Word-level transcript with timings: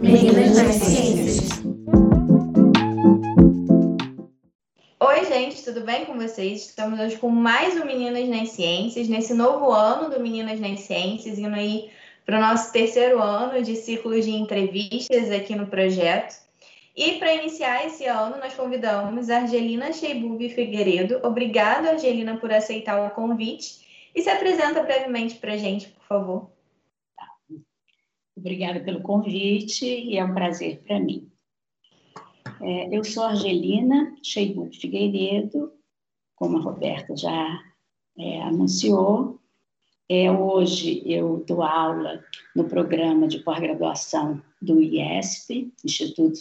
Meninas 0.00 0.56
das 0.56 0.74
Ciências. 0.74 1.48
Oi, 4.98 5.24
gente, 5.26 5.62
tudo 5.62 5.82
bem 5.82 6.06
com 6.06 6.18
vocês? 6.18 6.66
Estamos 6.66 6.98
hoje 6.98 7.16
com 7.18 7.28
mais 7.28 7.80
um 7.80 7.84
Meninas 7.84 8.28
nas 8.28 8.48
Ciências, 8.50 9.06
nesse 9.06 9.32
novo 9.32 9.70
ano 9.70 10.10
do 10.10 10.18
Meninas 10.18 10.58
nas 10.58 10.80
Ciências, 10.80 11.38
indo 11.38 11.54
aí 11.54 11.88
para 12.26 12.38
o 12.38 12.40
nosso 12.40 12.72
terceiro 12.72 13.22
ano 13.22 13.62
de 13.62 13.76
ciclo 13.76 14.20
de 14.20 14.32
entrevistas 14.32 15.30
aqui 15.30 15.54
no 15.54 15.68
projeto. 15.68 16.34
E 16.96 17.12
para 17.20 17.32
iniciar 17.32 17.86
esse 17.86 18.06
ano, 18.06 18.38
nós 18.38 18.54
convidamos 18.54 19.30
a 19.30 19.42
Argelina 19.42 19.92
Sheibubi 19.92 20.48
Figueiredo. 20.48 21.20
Obrigada, 21.22 21.90
Argelina, 21.90 22.38
por 22.38 22.52
aceitar 22.52 23.06
o 23.06 23.10
convite. 23.10 23.86
E 24.18 24.20
se 24.20 24.30
apresenta 24.30 24.82
brevemente 24.82 25.36
para 25.36 25.52
a 25.52 25.56
gente, 25.56 25.90
por 25.90 26.02
favor. 26.02 26.50
Obrigada 28.36 28.80
pelo 28.80 29.00
convite 29.00 29.86
e 29.86 30.18
é 30.18 30.24
um 30.24 30.34
prazer 30.34 30.82
para 30.82 30.98
mim. 30.98 31.30
É, 32.60 32.96
eu 32.96 33.04
sou 33.04 33.22
Argelina 33.22 34.16
Sheibubi 34.20 34.76
Figueiredo, 34.76 35.72
como 36.34 36.58
a 36.58 36.60
Roberta 36.60 37.16
já 37.16 37.62
é, 38.18 38.42
anunciou. 38.42 39.38
É, 40.08 40.28
hoje 40.32 41.00
eu 41.06 41.44
dou 41.46 41.62
aula 41.62 42.20
no 42.56 42.64
programa 42.64 43.28
de 43.28 43.38
pós-graduação 43.38 44.42
do 44.60 44.82
IESP, 44.82 45.72
Instituto 45.84 46.40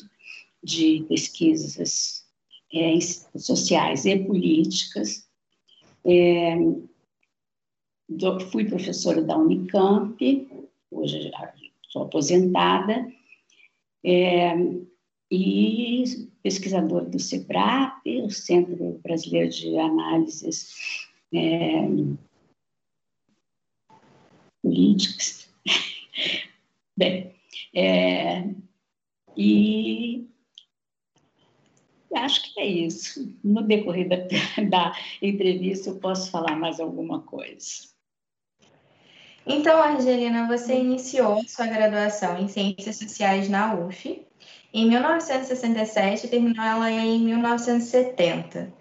de 0.64 1.06
Pesquisas 1.08 2.26
é, 2.74 3.00
Sociais 3.38 4.04
e 4.06 4.18
Políticas. 4.18 5.30
Fui 8.52 8.64
professora 8.64 9.22
da 9.22 9.38
Unicamp, 9.38 10.18
hoje 10.90 11.30
sou 11.90 12.04
aposentada, 12.04 13.12
é, 14.04 14.54
e 15.30 16.30
pesquisadora 16.42 17.06
do 17.06 17.20
CEBRAP, 17.20 18.02
o 18.24 18.30
Centro 18.30 19.00
Brasileiro 19.04 19.50
de 19.50 19.78
Análises 19.78 20.74
é, 21.34 21.86
políticas. 24.64 25.50
Bem, 26.96 27.36
é, 27.76 28.50
e 29.36 30.26
acho 32.16 32.54
que 32.54 32.60
é 32.62 32.66
isso. 32.66 33.38
No 33.44 33.64
decorrer 33.64 34.08
da, 34.08 34.16
da 34.70 34.98
entrevista, 35.22 35.90
eu 35.90 36.00
posso 36.00 36.32
falar 36.32 36.56
mais 36.56 36.80
alguma 36.80 37.22
coisa. 37.22 37.97
Então, 39.50 39.82
Argelina, 39.82 40.46
você 40.46 40.76
iniciou 40.76 41.42
sua 41.48 41.68
graduação 41.68 42.38
em 42.38 42.50
Ciências 42.50 42.98
Sociais 42.98 43.48
na 43.48 43.74
UF 43.76 44.28
em 44.74 44.90
1967 44.90 46.26
e 46.26 46.30
terminou 46.30 46.66
ela 46.66 46.92
em 46.92 47.18
1970. 47.20 48.74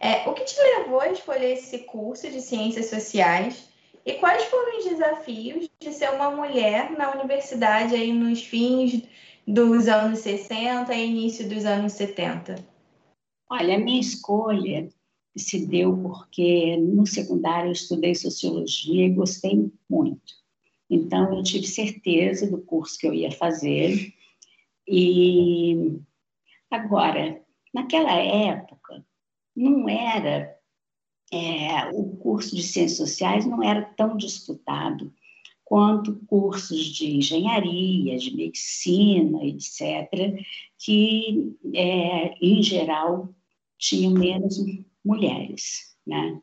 É, 0.00 0.28
o 0.28 0.34
que 0.34 0.44
te 0.44 0.60
levou 0.60 1.00
a 1.00 1.08
escolher 1.08 1.52
esse 1.52 1.78
curso 1.78 2.28
de 2.28 2.40
Ciências 2.40 2.86
Sociais 2.86 3.68
e 4.04 4.14
quais 4.14 4.42
foram 4.44 4.78
os 4.78 4.84
desafios 4.86 5.70
de 5.78 5.92
ser 5.92 6.10
uma 6.10 6.32
mulher 6.32 6.90
na 6.98 7.12
universidade 7.12 7.94
aí 7.94 8.12
nos 8.12 8.42
fins 8.42 9.02
dos 9.46 9.86
anos 9.86 10.18
60 10.18 10.92
e 10.94 11.06
início 11.06 11.48
dos 11.48 11.64
anos 11.64 11.92
70? 11.92 12.56
Olha, 13.48 13.76
a 13.76 13.78
minha 13.78 14.00
escolha 14.00 14.88
se 15.36 15.66
deu 15.66 15.96
porque 15.96 16.76
no 16.76 17.06
secundário 17.06 17.68
eu 17.68 17.72
estudei 17.72 18.14
sociologia 18.14 19.06
e 19.06 19.14
gostei 19.14 19.70
muito. 19.88 20.34
Então 20.90 21.36
eu 21.36 21.42
tive 21.42 21.66
certeza 21.66 22.50
do 22.50 22.58
curso 22.58 22.98
que 22.98 23.06
eu 23.06 23.14
ia 23.14 23.30
fazer. 23.30 24.12
E 24.86 26.00
agora, 26.70 27.42
naquela 27.74 28.12
época, 28.12 29.04
não 29.54 29.88
era 29.88 30.56
é, 31.32 31.90
o 31.92 32.16
curso 32.16 32.56
de 32.56 32.62
ciências 32.62 32.96
sociais 32.96 33.44
não 33.44 33.62
era 33.62 33.82
tão 33.82 34.16
disputado 34.16 35.12
quanto 35.68 36.16
cursos 36.26 36.86
de 36.86 37.16
engenharia, 37.16 38.16
de 38.16 38.34
medicina, 38.34 39.44
etc., 39.44 40.42
que, 40.78 41.54
é, 41.74 42.34
em 42.40 42.62
geral, 42.62 43.34
tinham 43.76 44.12
menos 44.12 44.56
mulheres. 45.04 45.96
Né? 46.06 46.40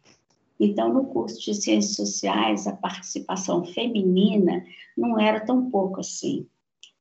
Então, 0.59 0.93
no 0.93 1.05
curso 1.05 1.39
de 1.39 1.53
ciências 1.53 1.95
sociais, 1.95 2.67
a 2.67 2.75
participação 2.75 3.66
feminina 3.66 4.66
não 4.97 5.19
era 5.19 5.45
tão 5.45 5.69
pouco 5.69 5.99
assim, 5.99 6.47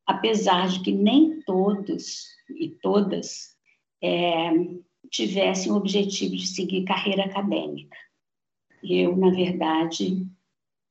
apesar 0.06 0.68
de 0.68 0.80
que 0.80 0.92
nem 0.92 1.40
todos 1.42 2.26
e 2.58 2.68
todas 2.68 3.56
é, 4.02 4.50
tivessem 5.10 5.70
o 5.70 5.76
objetivo 5.76 6.36
de 6.36 6.46
seguir 6.46 6.84
carreira 6.84 7.24
acadêmica. 7.24 7.96
Eu, 8.82 9.16
na 9.16 9.30
verdade, 9.30 10.26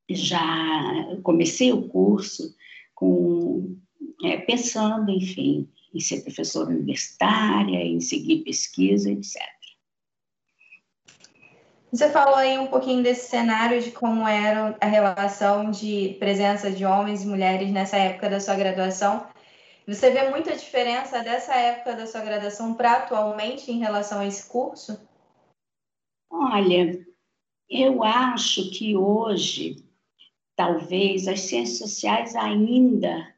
já 0.09 1.17
comecei 1.21 1.71
o 1.71 1.87
curso 1.89 2.55
com, 2.95 3.77
é, 4.23 4.37
pensando, 4.37 5.11
enfim, 5.11 5.69
em 5.93 5.99
ser 5.99 6.21
professora 6.21 6.69
universitária, 6.69 7.83
em 7.85 7.99
seguir 7.99 8.43
pesquisa, 8.43 9.11
etc. 9.11 9.41
Você 11.93 12.09
falou 12.09 12.33
aí 12.33 12.57
um 12.57 12.65
pouquinho 12.65 13.03
desse 13.03 13.29
cenário 13.29 13.79
de 13.79 13.91
como 13.91 14.27
era 14.27 14.75
a 14.81 14.85
relação 14.87 15.69
de 15.69 16.15
presença 16.17 16.71
de 16.71 16.83
homens 16.83 17.21
e 17.21 17.27
mulheres 17.27 17.69
nessa 17.69 17.97
época 17.97 18.31
da 18.31 18.39
sua 18.39 18.55
graduação. 18.55 19.27
Você 19.85 20.09
vê 20.09 20.27
muita 20.31 20.55
diferença 20.55 21.21
dessa 21.21 21.53
época 21.53 21.95
da 21.95 22.07
sua 22.07 22.21
graduação 22.21 22.73
para 22.73 22.93
atualmente 22.93 23.71
em 23.71 23.77
relação 23.77 24.21
a 24.21 24.25
esse 24.25 24.49
curso? 24.49 24.99
Olha, 26.31 27.05
eu 27.69 28.03
acho 28.03 28.71
que 28.71 28.97
hoje, 28.97 29.75
talvez, 30.55 31.27
as 31.27 31.41
ciências 31.41 31.77
sociais 31.77 32.35
ainda 32.35 33.35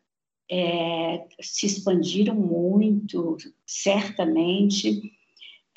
é, 0.49 1.27
se 1.41 1.65
expandiram 1.65 2.35
muito, 2.35 3.35
certamente, 3.65 5.14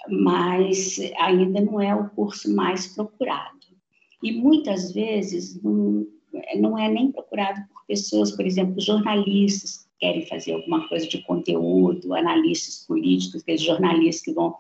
mas 0.09 0.99
ainda 1.19 1.61
não 1.61 1.81
é 1.81 1.95
o 1.95 2.09
curso 2.11 2.55
mais 2.55 2.87
procurado. 2.87 3.59
E 4.23 4.33
muitas 4.33 4.93
vezes 4.93 5.61
não, 5.63 6.07
não 6.57 6.79
é 6.79 6.89
nem 6.89 7.11
procurado 7.11 7.61
por 7.69 7.87
pessoas, 7.87 8.33
por 8.33 8.47
exemplo, 8.47 8.81
jornalistas, 8.81 9.89
querem 9.99 10.27
fazer 10.27 10.53
alguma 10.53 10.89
coisa 10.89 11.07
de 11.07 11.19
conteúdo, 11.23 12.15
analistas 12.15 12.85
políticos, 12.87 13.43
aqueles 13.43 13.63
jornalistas 13.63 14.25
que 14.25 14.33
vão 14.33 14.55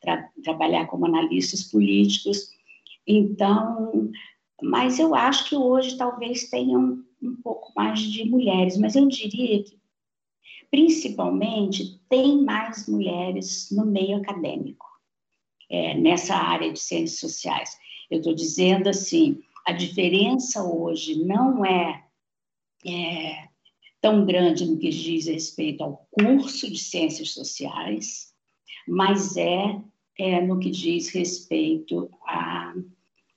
tra 0.00 0.28
trabalhar 0.42 0.86
como 0.86 1.06
analistas 1.06 1.64
políticos. 1.64 2.50
Então, 3.06 4.10
mas 4.62 4.98
eu 4.98 5.14
acho 5.14 5.48
que 5.48 5.56
hoje 5.56 5.96
talvez 5.96 6.48
tenham 6.50 7.02
um 7.22 7.36
pouco 7.42 7.72
mais 7.74 8.00
de 8.00 8.24
mulheres, 8.24 8.76
mas 8.76 8.96
eu 8.96 9.06
diria 9.08 9.62
que 9.62 9.76
principalmente 10.72 12.00
tem 12.08 12.42
mais 12.42 12.88
mulheres 12.88 13.68
no 13.70 13.84
meio 13.84 14.16
acadêmico, 14.16 14.86
é, 15.70 15.94
nessa 15.94 16.34
área 16.34 16.72
de 16.72 16.80
ciências 16.80 17.20
sociais. 17.20 17.76
Eu 18.10 18.18
estou 18.18 18.34
dizendo 18.34 18.88
assim, 18.88 19.38
a 19.66 19.72
diferença 19.72 20.64
hoje 20.64 21.22
não 21.22 21.62
é, 21.62 22.02
é 22.86 23.48
tão 24.00 24.24
grande 24.24 24.64
no 24.64 24.78
que 24.78 24.88
diz 24.88 25.26
respeito 25.26 25.84
ao 25.84 26.08
curso 26.10 26.70
de 26.70 26.78
ciências 26.78 27.32
sociais, 27.32 28.32
mas 28.88 29.36
é, 29.36 29.78
é 30.18 30.40
no 30.40 30.58
que 30.58 30.70
diz 30.70 31.10
respeito 31.10 32.10
à, 32.26 32.72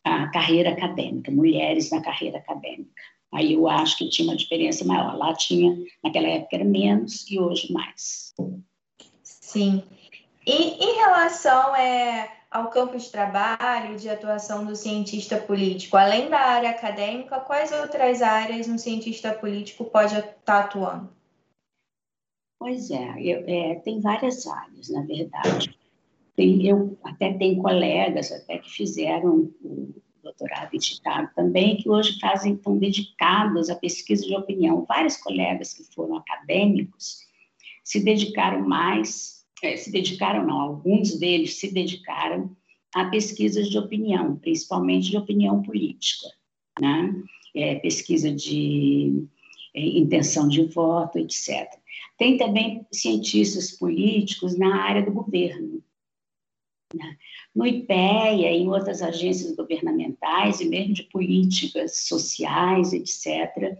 à 0.05 0.27
carreira 0.29 0.69
acadêmica, 0.69 1.31
mulheres 1.31 1.91
na 1.91 2.01
carreira 2.01 2.37
acadêmica. 2.37 3.03
Aí 3.33 3.53
eu 3.53 3.67
acho 3.67 3.97
que 3.97 4.09
tinha 4.09 4.29
uma 4.29 4.37
diferença 4.37 4.85
maior. 4.85 5.17
Lá 5.17 5.33
tinha, 5.33 5.75
naquela 6.03 6.27
época 6.27 6.55
era 6.55 6.65
menos 6.65 7.29
e 7.29 7.39
hoje 7.39 7.71
mais. 7.71 8.33
Sim. 9.23 9.83
E 10.45 10.53
em 10.53 10.95
relação 10.95 11.75
é, 11.75 12.31
ao 12.51 12.69
campo 12.69 12.97
de 12.97 13.09
trabalho, 13.09 13.97
de 13.97 14.09
atuação 14.09 14.65
do 14.65 14.75
cientista 14.75 15.37
político, 15.37 15.97
além 15.97 16.29
da 16.29 16.39
área 16.39 16.69
acadêmica, 16.69 17.39
quais 17.39 17.71
outras 17.71 18.21
áreas 18.21 18.67
um 18.67 18.77
cientista 18.77 19.33
político 19.33 19.85
pode 19.85 20.17
estar 20.17 20.59
atuando? 20.61 21.09
Pois 22.59 22.89
é, 22.89 23.21
eu, 23.21 23.43
é 23.47 23.75
tem 23.75 23.99
várias 23.99 24.47
áreas, 24.47 24.89
na 24.89 25.01
verdade. 25.01 25.77
Tem, 26.35 26.65
eu 26.65 26.97
até 27.03 27.33
tenho 27.33 27.61
colegas 27.61 28.31
até 28.31 28.57
que 28.57 28.69
fizeram 28.69 29.51
o 29.61 29.93
doutorado 30.25 30.73
em 30.73 30.81
Chicago 30.81 31.29
também, 31.35 31.77
que 31.77 31.89
hoje 31.89 32.19
fazem, 32.19 32.53
estão 32.53 32.77
dedicados 32.77 33.69
à 33.69 33.75
pesquisa 33.75 34.25
de 34.25 34.35
opinião. 34.35 34.85
Vários 34.85 35.15
colegas 35.17 35.73
que 35.73 35.83
foram 35.95 36.17
acadêmicos 36.17 37.19
se 37.83 38.03
dedicaram 38.03 38.67
mais 38.67 39.45
é, 39.63 39.77
se 39.77 39.89
dedicaram, 39.89 40.45
não, 40.45 40.59
alguns 40.59 41.17
deles 41.17 41.55
se 41.55 41.73
dedicaram 41.73 42.55
a 42.93 43.05
pesquisas 43.05 43.69
de 43.69 43.77
opinião, 43.77 44.35
principalmente 44.35 45.09
de 45.09 45.17
opinião 45.17 45.61
política. 45.61 46.27
Né? 46.79 47.15
é, 47.55 47.75
pesquisa 47.75 48.31
de 48.31 49.25
é, 49.73 49.81
intenção 49.81 50.47
de 50.47 50.63
voto, 50.65 51.17
etc. 51.17 51.67
Tem 52.17 52.37
também 52.37 52.85
cientistas 52.91 53.71
políticos 53.71 54.57
na 54.57 54.83
área 54.83 55.03
do 55.03 55.11
governo. 55.11 55.81
No 57.55 57.65
IPEA, 57.65 58.51
em 58.51 58.67
outras 58.67 59.01
agências 59.01 59.55
governamentais 59.55 60.59
e 60.59 60.65
mesmo 60.65 60.93
de 60.93 61.03
políticas 61.03 62.05
sociais, 62.05 62.91
etc., 62.91 63.77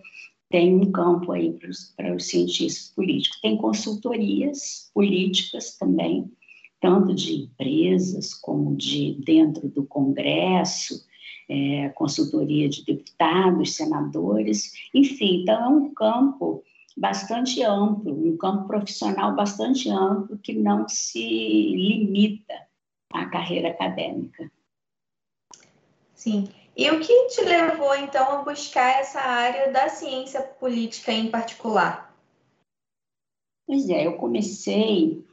tem 0.49 0.73
um 0.73 0.91
campo 0.91 1.33
aí 1.33 1.51
para 1.51 1.69
os, 1.69 1.93
para 1.97 2.15
os 2.15 2.25
cientistas 2.27 2.93
políticos. 2.95 3.41
Tem 3.41 3.57
consultorias 3.57 4.89
políticas 4.93 5.77
também, 5.77 6.31
tanto 6.79 7.13
de 7.13 7.33
empresas 7.33 8.33
como 8.33 8.77
de 8.77 9.17
dentro 9.25 9.67
do 9.67 9.83
Congresso, 9.85 11.03
é, 11.49 11.89
consultoria 11.89 12.69
de 12.69 12.85
deputados, 12.85 13.75
senadores, 13.75 14.71
enfim, 14.93 15.41
então 15.41 15.61
é 15.61 15.67
um 15.67 15.93
campo 15.93 16.63
bastante 16.95 17.61
amplo, 17.61 18.13
um 18.13 18.37
campo 18.37 18.67
profissional 18.67 19.35
bastante 19.35 19.89
amplo 19.89 20.37
que 20.37 20.53
não 20.53 20.87
se 20.87 21.19
limita 21.19 22.53
à 23.15 23.29
carreira 23.29 23.69
acadêmica. 23.69 24.51
Sim. 26.13 26.47
E 26.75 26.89
o 26.91 26.99
que 26.99 27.27
te 27.27 27.41
levou, 27.41 27.95
então, 27.95 28.39
a 28.39 28.41
buscar 28.43 28.99
essa 28.99 29.19
área 29.19 29.71
da 29.71 29.87
ciência 29.87 30.41
política 30.41 31.11
em 31.11 31.29
particular? 31.29 32.13
Pois 33.65 33.89
é, 33.89 34.05
eu 34.05 34.17
comecei, 34.17 35.23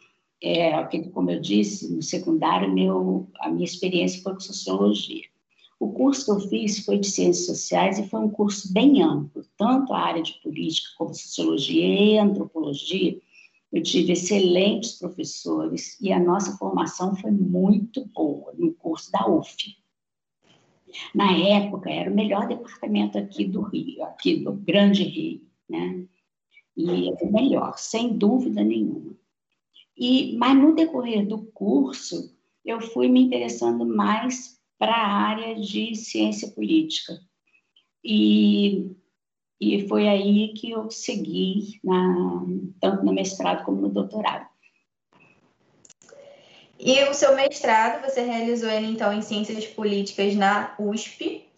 é, 0.43 0.71
como 1.13 1.31
eu 1.31 1.41
disse, 1.41 1.93
no 1.93 2.03
secundário, 2.03 2.73
meu, 2.73 3.29
a 3.41 3.49
minha 3.49 3.65
experiência 3.65 4.23
foi 4.23 4.35
com 4.35 4.41
sociologia. 4.41 5.25
O 5.81 5.93
curso 5.93 6.25
que 6.25 6.31
eu 6.31 6.49
fiz 6.49 6.85
foi 6.85 6.99
de 6.99 7.09
Ciências 7.09 7.47
Sociais 7.47 7.99
e 7.99 8.09
foi 8.09 8.21
um 8.21 8.31
curso 8.31 8.73
bem 8.73 9.03
amplo, 9.03 9.45
tanto 9.57 9.93
a 9.93 9.99
área 9.99 10.23
de 10.23 10.35
política 10.35 10.91
como 10.97 11.13
sociologia 11.13 11.85
e 11.85 12.19
antropologia. 12.19 13.21
Eu 13.73 13.83
tive 13.83 14.13
excelentes 14.13 14.99
professores 14.99 15.99
e 16.01 16.13
a 16.13 16.21
nossa 16.21 16.57
formação 16.59 17.17
foi 17.17 17.31
muito 17.31 18.05
boa 18.07 18.53
no 18.53 18.75
curso 18.75 19.11
da 19.11 19.27
UF. 19.27 19.57
Na 21.15 21.33
época, 21.33 21.91
era 21.91 22.11
o 22.11 22.15
melhor 22.15 22.47
departamento 22.47 23.17
aqui 23.17 23.47
do 23.47 23.63
Rio, 23.63 24.05
aqui 24.05 24.37
do 24.37 24.53
Grande 24.53 25.05
Rio, 25.05 25.41
né? 25.69 26.07
E 26.77 27.09
é 27.09 27.13
o 27.23 27.33
melhor, 27.33 27.79
sem 27.79 28.17
dúvida 28.17 28.63
nenhuma. 28.63 29.17
E, 29.97 30.37
mas 30.37 30.57
no 30.57 30.75
decorrer 30.75 31.27
do 31.27 31.43
curso, 31.53 32.35
eu 32.65 32.81
fui 32.81 33.09
me 33.09 33.23
interessando 33.23 33.87
mais 33.87 34.59
para 34.79 34.95
a 34.95 35.13
área 35.13 35.55
de 35.55 35.95
ciência 35.95 36.51
política. 36.51 37.19
E, 38.05 38.91
e 39.63 39.87
foi 39.87 40.09
aí 40.09 40.53
que 40.55 40.73
eu 40.73 40.91
segui, 40.91 41.79
na, 41.85 42.43
tanto 42.81 43.05
no 43.05 43.13
mestrado 43.13 43.65
como 43.65 43.81
no 43.81 43.89
doutorado. 43.89 44.45
E 46.77 47.01
o 47.05 47.15
seu 47.15 47.37
mestrado, 47.37 48.03
você 48.03 48.23
realizou 48.23 48.69
ele, 48.69 48.89
então, 48.89 49.13
em 49.13 49.23
Ciências 49.23 49.65
Políticas 49.67 50.35
na 50.35 50.75
USP. 50.81 51.49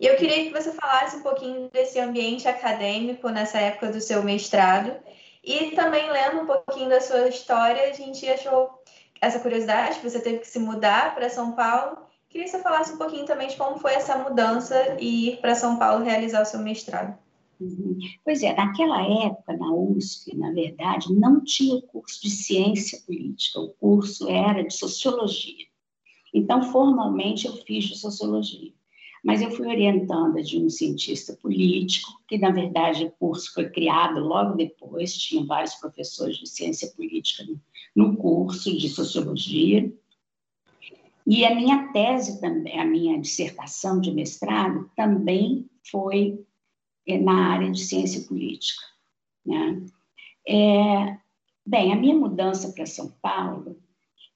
E 0.00 0.04
eu 0.04 0.16
queria 0.16 0.44
que 0.44 0.50
você 0.50 0.72
falasse 0.72 1.14
um 1.14 1.22
pouquinho 1.22 1.70
desse 1.72 2.00
ambiente 2.00 2.48
acadêmico 2.48 3.28
nessa 3.28 3.58
época 3.60 3.92
do 3.92 4.00
seu 4.00 4.24
mestrado. 4.24 4.92
E 5.44 5.70
também, 5.76 6.10
lendo 6.10 6.40
um 6.40 6.46
pouquinho 6.46 6.88
da 6.88 7.00
sua 7.00 7.28
história, 7.28 7.90
a 7.90 7.92
gente 7.92 8.28
achou 8.28 8.82
essa 9.20 9.38
curiosidade, 9.38 10.00
você 10.02 10.18
teve 10.18 10.38
que 10.38 10.48
se 10.48 10.58
mudar 10.58 11.14
para 11.14 11.30
São 11.30 11.52
Paulo. 11.52 11.98
Queria 12.28 12.46
que 12.46 12.50
você 12.50 12.58
falasse 12.58 12.92
um 12.92 12.98
pouquinho 12.98 13.24
também 13.24 13.46
de 13.46 13.54
como 13.54 13.78
foi 13.78 13.94
essa 13.94 14.16
mudança 14.16 14.96
e 14.98 15.28
ir 15.28 15.36
para 15.36 15.54
São 15.54 15.76
Paulo 15.76 16.02
realizar 16.02 16.42
o 16.42 16.46
seu 16.46 16.58
mestrado. 16.58 17.16
Uhum. 17.62 17.98
Pois 18.24 18.42
é, 18.42 18.54
naquela 18.54 19.00
época, 19.02 19.56
na 19.56 19.72
USP, 19.72 20.36
na 20.36 20.50
verdade, 20.50 21.14
não 21.14 21.42
tinha 21.44 21.80
curso 21.82 22.20
de 22.20 22.30
ciência 22.30 23.00
política, 23.06 23.60
o 23.60 23.68
curso 23.68 24.28
era 24.28 24.62
de 24.62 24.74
sociologia. 24.74 25.66
Então, 26.34 26.62
formalmente, 26.72 27.46
eu 27.46 27.52
fiz 27.58 27.84
de 27.84 27.96
sociologia. 27.96 28.72
Mas 29.24 29.40
eu 29.40 29.52
fui 29.52 29.68
orientada 29.68 30.42
de 30.42 30.58
um 30.58 30.68
cientista 30.68 31.38
político, 31.40 32.10
que, 32.26 32.36
na 32.36 32.50
verdade, 32.50 33.04
o 33.04 33.10
curso 33.12 33.54
foi 33.54 33.70
criado 33.70 34.18
logo 34.18 34.56
depois, 34.56 35.16
tinha 35.16 35.46
vários 35.46 35.74
professores 35.74 36.38
de 36.38 36.48
ciência 36.48 36.90
política 36.96 37.44
no 37.94 38.16
curso 38.16 38.76
de 38.76 38.88
sociologia. 38.88 39.92
E 41.24 41.44
a 41.44 41.54
minha 41.54 41.92
tese 41.92 42.40
também, 42.40 42.80
a 42.80 42.84
minha 42.84 43.20
dissertação 43.20 44.00
de 44.00 44.10
mestrado 44.10 44.90
também 44.96 45.70
foi 45.88 46.44
na 47.06 47.52
área 47.52 47.70
de 47.70 47.80
ciência 47.80 48.26
política. 48.26 48.82
Né? 49.44 49.84
É, 50.46 51.18
bem, 51.66 51.92
a 51.92 51.96
minha 51.96 52.14
mudança 52.14 52.72
para 52.72 52.86
São 52.86 53.10
Paulo, 53.20 53.76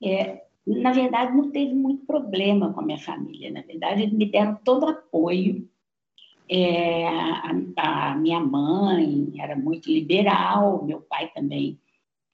é, 0.03 0.45
na 0.67 0.93
verdade, 0.93 1.37
não 1.37 1.51
teve 1.51 1.75
muito 1.75 2.05
problema 2.07 2.73
com 2.73 2.81
a 2.81 2.85
minha 2.85 2.99
família. 2.99 3.53
Na 3.53 3.63
verdade, 3.63 4.03
eles 4.03 4.13
me 4.13 4.31
deram 4.31 4.57
todo 4.65 4.89
apoio. 4.89 5.69
É, 6.49 7.07
a, 7.07 7.53
a, 7.77 8.15
minha 8.17 8.41
mãe 8.41 9.33
era 9.39 9.57
muito 9.57 9.91
liberal, 9.91 10.85
meu 10.85 11.01
pai 11.01 11.31
também 11.35 11.81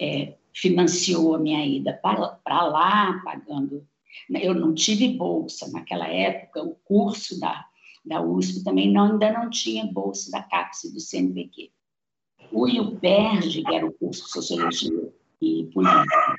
é, 0.01 0.35
financiou 0.53 1.35
a 1.35 1.39
minha 1.39 1.65
ida 1.65 1.93
para 1.95 2.67
lá, 2.67 3.21
pagando. 3.25 3.87
Eu 4.31 4.55
não 4.55 4.75
tive 4.75 5.09
bolsa 5.09 5.71
naquela 5.71 6.07
época, 6.07 6.63
o 6.63 6.75
curso 6.85 7.41
da 7.41 7.67
da 8.05 8.21
USP 8.21 8.65
também 8.65 8.93
não, 8.93 9.13
ainda 9.13 9.33
não 9.33 9.51
tinha 9.51 9.87
bolsa 9.87 10.31
da 10.31 10.43
CAPES 10.43 10.93
do 10.93 11.01
CNPq. 11.01 11.71
O 12.51 12.69
IUPERJ, 12.69 13.63
que 13.63 13.75
era 13.75 13.87
o 13.87 13.93
curso 13.93 14.25
de 14.25 14.31
Sociologia 14.31 15.13
e 15.41 15.71
Política, 15.73 16.37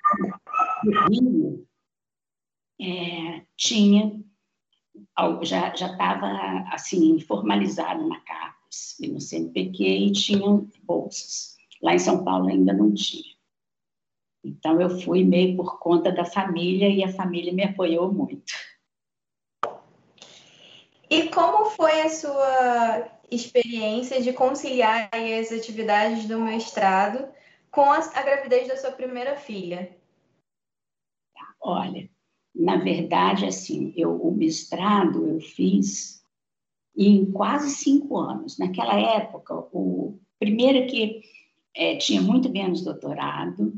no 0.83 1.07
Rio, 1.07 1.67
é, 2.79 3.45
tinha, 3.55 4.21
já 5.43 5.69
estava 5.69 6.27
assim, 6.71 7.19
formalizado 7.21 8.07
na 8.07 8.19
CAPES 8.19 8.99
e 8.99 9.07
no 9.07 9.21
CNPq 9.21 9.83
e 9.83 10.11
tinham 10.11 10.69
bolsas. 10.83 11.55
Lá 11.81 11.93
em 11.95 11.99
São 11.99 12.23
Paulo 12.23 12.47
ainda 12.47 12.73
não 12.73 12.93
tinha. 12.93 13.33
Então, 14.43 14.81
eu 14.81 14.89
fui 14.89 15.23
meio 15.23 15.55
por 15.55 15.79
conta 15.79 16.11
da 16.11 16.25
família 16.25 16.89
e 16.89 17.01
a 17.03 17.13
família 17.13 17.53
me 17.53 17.63
apoiou 17.63 18.11
muito. 18.11 18.53
E 21.13 21.29
como 21.29 21.65
foi 21.65 22.01
a 22.01 22.09
sua 22.09 23.07
experiência 23.29 24.19
de 24.19 24.33
conciliar 24.33 25.11
as 25.13 25.51
atividades 25.51 26.27
do 26.27 26.39
mestrado 26.39 27.31
com 27.69 27.83
a, 27.83 27.99
gravidez 28.23 28.67
da 28.67 28.77
sua 28.77 28.91
primeira 28.91 29.35
filha? 29.35 29.95
Olha, 31.61 32.09
na 32.55 32.77
verdade, 32.77 33.45
assim, 33.45 33.93
eu, 33.95 34.19
o 34.19 34.35
mestrado 34.35 35.27
eu 35.27 35.39
fiz 35.39 36.25
em 36.97 37.31
quase 37.31 37.69
cinco 37.75 38.17
anos. 38.17 38.57
Naquela 38.57 38.99
época, 38.99 39.53
o 39.71 40.19
primeiro 40.39 40.87
que 40.87 41.21
é, 41.75 41.95
tinha 41.95 42.23
muito 42.23 42.49
menos 42.49 42.83
doutorado, 42.83 43.71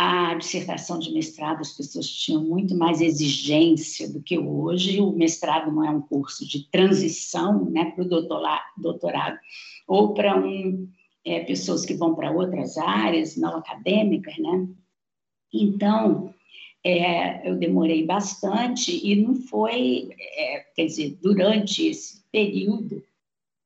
a 0.00 0.34
dissertação 0.34 1.00
de 1.00 1.12
mestrado, 1.12 1.60
as 1.60 1.72
pessoas 1.72 2.08
tinham 2.08 2.44
muito 2.44 2.72
mais 2.76 3.00
exigência 3.00 4.08
do 4.08 4.22
que 4.22 4.38
hoje. 4.38 5.00
O 5.00 5.10
mestrado 5.10 5.72
não 5.72 5.84
é 5.84 5.90
um 5.90 6.00
curso 6.00 6.46
de 6.46 6.70
transição 6.70 7.68
né, 7.68 7.86
para 7.86 8.04
o 8.04 8.08
doutorado, 8.76 9.38
ou 9.88 10.14
para 10.14 10.38
um, 10.38 10.88
é, 11.24 11.40
pessoas 11.40 11.84
que 11.84 11.94
vão 11.94 12.14
para 12.14 12.30
outras 12.30 12.78
áreas 12.78 13.36
não 13.36 13.56
acadêmicas. 13.56 14.38
Né? 14.38 14.68
Então, 15.52 16.32
é, 16.84 17.50
eu 17.50 17.56
demorei 17.56 18.06
bastante 18.06 19.04
e 19.04 19.16
não 19.16 19.34
foi, 19.34 20.10
é, 20.16 20.60
quer 20.76 20.84
dizer, 20.84 21.18
durante 21.20 21.88
esse 21.88 22.22
período, 22.30 23.02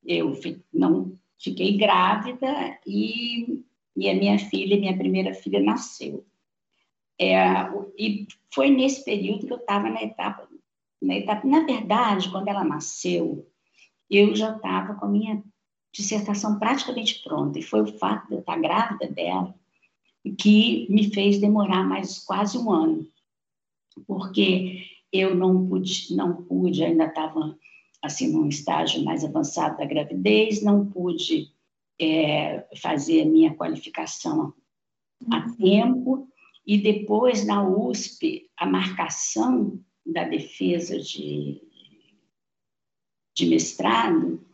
eu 0.02 0.34
não 0.72 1.12
fiquei 1.36 1.76
grávida 1.76 2.78
e 2.86 3.62
e 3.96 4.08
a 4.08 4.14
minha 4.14 4.38
filha, 4.38 4.78
minha 4.78 4.96
primeira 4.96 5.34
filha, 5.34 5.60
nasceu. 5.60 6.24
É, 7.20 7.36
e 7.98 8.26
foi 8.52 8.70
nesse 8.70 9.04
período 9.04 9.46
que 9.46 9.52
eu 9.52 9.58
estava 9.58 9.88
na 9.88 10.02
etapa, 10.02 10.48
na 11.00 11.14
etapa. 11.14 11.46
Na 11.46 11.60
verdade, 11.60 12.30
quando 12.30 12.48
ela 12.48 12.64
nasceu, 12.64 13.46
eu 14.10 14.34
já 14.34 14.56
estava 14.56 14.94
com 14.94 15.06
a 15.06 15.08
minha 15.08 15.42
dissertação 15.92 16.58
praticamente 16.58 17.22
pronta, 17.22 17.58
e 17.58 17.62
foi 17.62 17.82
o 17.82 17.98
fato 17.98 18.28
de 18.28 18.34
eu 18.34 18.40
estar 18.40 18.58
grávida 18.58 19.06
dela 19.08 19.54
que 20.38 20.86
me 20.88 21.12
fez 21.12 21.38
demorar 21.38 21.84
mais 21.84 22.18
quase 22.20 22.56
um 22.56 22.70
ano, 22.70 23.06
porque 24.06 24.86
eu 25.12 25.34
não 25.34 25.68
pude, 25.68 26.14
não 26.14 26.42
pude 26.44 26.82
ainda 26.82 27.06
estava 27.06 27.58
assim 28.00 28.32
num 28.32 28.48
estágio 28.48 29.04
mais 29.04 29.24
avançado 29.24 29.76
da 29.76 29.84
gravidez, 29.84 30.62
não 30.62 30.86
pude 30.86 31.51
é, 32.02 32.66
fazer 32.76 33.22
a 33.22 33.26
minha 33.26 33.54
qualificação 33.54 34.52
a 35.30 35.38
uhum. 35.38 35.56
tempo 35.56 36.28
e 36.66 36.78
depois 36.78 37.46
na 37.46 37.66
USP 37.66 38.50
a 38.56 38.66
marcação 38.66 39.80
da 40.04 40.24
defesa 40.24 40.98
de, 40.98 41.62
de 43.34 43.46
mestrado 43.46 44.44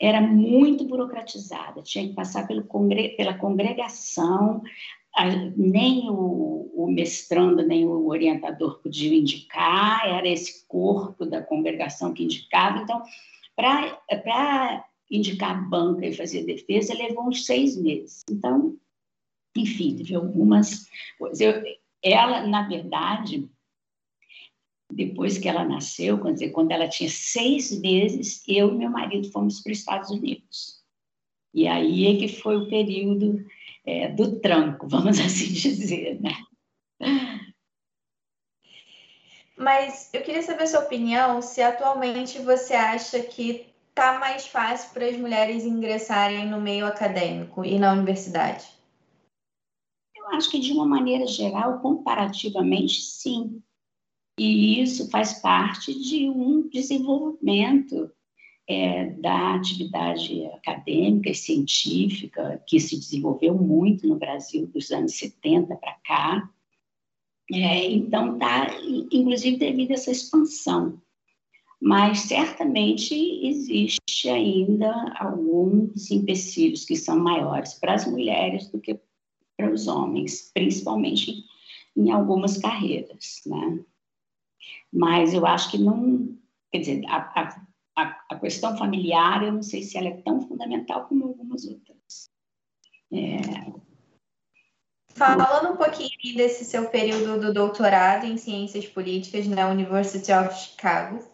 era 0.00 0.20
muito 0.20 0.84
burocratizada, 0.84 1.82
tinha 1.82 2.08
que 2.08 2.14
passar 2.14 2.46
pelo 2.46 2.64
congre 2.64 3.10
pela 3.10 3.34
congregação, 3.34 4.62
a, 5.14 5.26
nem 5.56 6.10
o, 6.10 6.70
o, 6.74 6.90
mestrando, 6.90 7.62
nem 7.62 7.86
o 7.86 8.08
orientador 8.08 8.80
podiam 8.82 9.14
indicar, 9.14 10.06
era 10.08 10.28
esse 10.28 10.66
corpo 10.66 11.24
da 11.24 11.40
congregação 11.42 12.12
que 12.12 12.24
indicava. 12.24 12.78
Então, 12.78 13.02
para 13.54 14.84
indicar 15.16 15.50
a 15.50 15.62
banca 15.62 16.06
e 16.06 16.14
fazer 16.14 16.44
defesa, 16.44 16.94
levou 16.94 17.28
uns 17.28 17.46
seis 17.46 17.76
meses. 17.76 18.22
Então, 18.30 18.76
enfim, 19.56 19.96
teve 19.96 20.14
algumas 20.14 20.86
coisas. 21.18 21.40
Eu, 21.40 21.62
ela, 22.02 22.46
na 22.46 22.66
verdade, 22.68 23.48
depois 24.92 25.38
que 25.38 25.48
ela 25.48 25.64
nasceu, 25.64 26.20
quer 26.20 26.32
dizer, 26.32 26.50
quando 26.50 26.72
ela 26.72 26.88
tinha 26.88 27.08
seis 27.08 27.78
meses, 27.80 28.42
eu 28.48 28.74
e 28.74 28.78
meu 28.78 28.90
marido 28.90 29.30
fomos 29.30 29.60
para 29.60 29.72
os 29.72 29.78
Estados 29.78 30.10
Unidos. 30.10 30.82
E 31.52 31.66
aí 31.66 32.06
é 32.06 32.18
que 32.18 32.28
foi 32.28 32.56
o 32.56 32.68
período 32.68 33.46
é, 33.84 34.08
do 34.08 34.40
tranco, 34.40 34.86
vamos 34.88 35.18
assim 35.20 35.52
dizer, 35.52 36.20
né? 36.20 36.34
Mas 39.56 40.10
eu 40.12 40.22
queria 40.22 40.42
saber 40.42 40.64
a 40.64 40.66
sua 40.66 40.80
opinião, 40.80 41.40
se 41.40 41.62
atualmente 41.62 42.40
você 42.40 42.74
acha 42.74 43.22
que 43.22 43.73
está 43.94 44.18
mais 44.18 44.48
fácil 44.48 44.92
para 44.92 45.06
as 45.06 45.16
mulheres 45.16 45.64
ingressarem 45.64 46.48
no 46.48 46.60
meio 46.60 46.84
acadêmico 46.84 47.64
e 47.64 47.78
na 47.78 47.92
universidade. 47.92 48.66
Eu 50.16 50.26
acho 50.30 50.50
que, 50.50 50.58
de 50.58 50.72
uma 50.72 50.84
maneira 50.84 51.26
geral, 51.28 51.78
comparativamente, 51.78 53.00
sim. 53.00 53.62
E 54.36 54.82
isso 54.82 55.08
faz 55.10 55.34
parte 55.34 55.94
de 55.94 56.28
um 56.28 56.68
desenvolvimento 56.68 58.10
é, 58.68 59.10
da 59.10 59.54
atividade 59.54 60.44
acadêmica 60.46 61.30
e 61.30 61.34
científica, 61.34 62.60
que 62.66 62.80
se 62.80 62.98
desenvolveu 62.98 63.54
muito 63.54 64.08
no 64.08 64.16
Brasil 64.16 64.66
dos 64.66 64.90
anos 64.90 65.14
70 65.14 65.76
para 65.76 65.94
cá. 66.04 66.50
É, 67.52 67.92
então, 67.92 68.38
tá, 68.40 68.66
inclusive 69.12 69.56
devido 69.56 69.92
a 69.92 69.94
essa 69.94 70.10
expansão. 70.10 71.00
Mas 71.84 72.20
certamente 72.20 73.14
existe 73.46 74.30
ainda 74.30 74.90
alguns 75.18 76.10
empecilhos 76.10 76.86
que 76.86 76.96
são 76.96 77.18
maiores 77.18 77.74
para 77.74 77.92
as 77.92 78.06
mulheres 78.06 78.70
do 78.70 78.80
que 78.80 78.98
para 79.54 79.70
os 79.70 79.86
homens, 79.86 80.50
principalmente 80.54 81.44
em 81.94 82.10
algumas 82.10 82.56
carreiras, 82.56 83.42
né? 83.44 83.84
Mas 84.90 85.34
eu 85.34 85.44
acho 85.44 85.72
que 85.72 85.76
não, 85.76 86.38
quer 86.72 86.78
dizer, 86.78 87.04
a, 87.06 87.54
a, 87.94 88.24
a 88.30 88.40
questão 88.40 88.78
familiar, 88.78 89.44
eu 89.44 89.52
não 89.52 89.62
sei 89.62 89.82
se 89.82 89.98
ela 89.98 90.08
é 90.08 90.22
tão 90.22 90.40
fundamental 90.40 91.06
como 91.06 91.26
algumas 91.26 91.66
outras. 91.66 92.30
É... 93.12 93.74
Falando 95.08 95.74
um 95.74 95.76
pouquinho 95.76 96.34
desse 96.34 96.64
seu 96.64 96.88
período 96.88 97.38
do 97.38 97.52
doutorado 97.52 98.24
em 98.24 98.38
ciências 98.38 98.86
políticas 98.86 99.46
na 99.46 99.68
University 99.68 100.32
of 100.32 100.54
Chicago, 100.54 101.33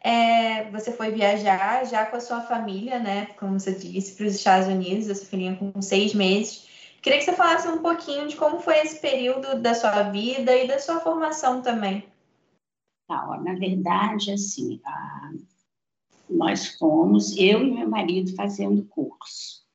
é, 0.00 0.70
você 0.70 0.92
foi 0.92 1.10
viajar 1.10 1.84
já 1.84 2.06
com 2.06 2.16
a 2.16 2.20
sua 2.20 2.40
família, 2.40 2.98
né? 2.98 3.26
Como 3.38 3.58
você 3.58 3.74
disse, 3.74 4.16
para 4.16 4.26
os 4.26 4.34
Estados 4.34 4.68
Unidos, 4.68 5.10
a 5.10 5.14
sua 5.14 5.26
filhinha 5.26 5.56
com 5.56 5.82
seis 5.82 6.14
meses. 6.14 6.68
Queria 7.02 7.18
que 7.18 7.24
você 7.24 7.32
falasse 7.32 7.68
um 7.68 7.82
pouquinho 7.82 8.28
de 8.28 8.36
como 8.36 8.60
foi 8.60 8.78
esse 8.78 9.00
período 9.00 9.60
da 9.60 9.74
sua 9.74 10.04
vida 10.04 10.54
e 10.56 10.66
da 10.66 10.78
sua 10.78 11.00
formação 11.00 11.62
também. 11.62 12.04
Tá, 13.06 13.40
na 13.42 13.54
verdade, 13.54 14.32
assim, 14.32 14.80
a 14.84 15.30
nós 16.28 16.76
fomos, 16.76 17.36
eu 17.36 17.62
e 17.62 17.70
meu 17.70 17.88
marido, 17.88 18.34
fazendo 18.34 18.84
curso. 18.84 19.66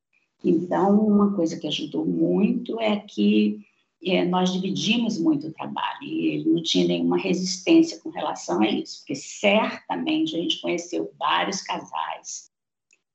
Então, 0.44 1.00
uma 1.00 1.34
coisa 1.34 1.58
que 1.58 1.68
ajudou 1.68 2.06
muito 2.06 2.80
é 2.80 3.00
que 3.00 3.66
é, 4.06 4.26
nós 4.26 4.52
dividimos 4.52 5.18
muito 5.18 5.48
o 5.48 5.54
trabalho 5.54 6.04
e 6.04 6.28
ele 6.28 6.50
não 6.50 6.62
tinha 6.62 6.88
nenhuma 6.88 7.18
resistência 7.18 8.00
com 8.02 8.10
relação 8.10 8.62
a 8.62 8.68
isso, 8.68 9.00
porque 9.00 9.16
certamente 9.16 10.36
a 10.36 10.40
gente 10.40 10.62
conheceu 10.62 11.14
vários 11.18 11.62
casais 11.62 12.52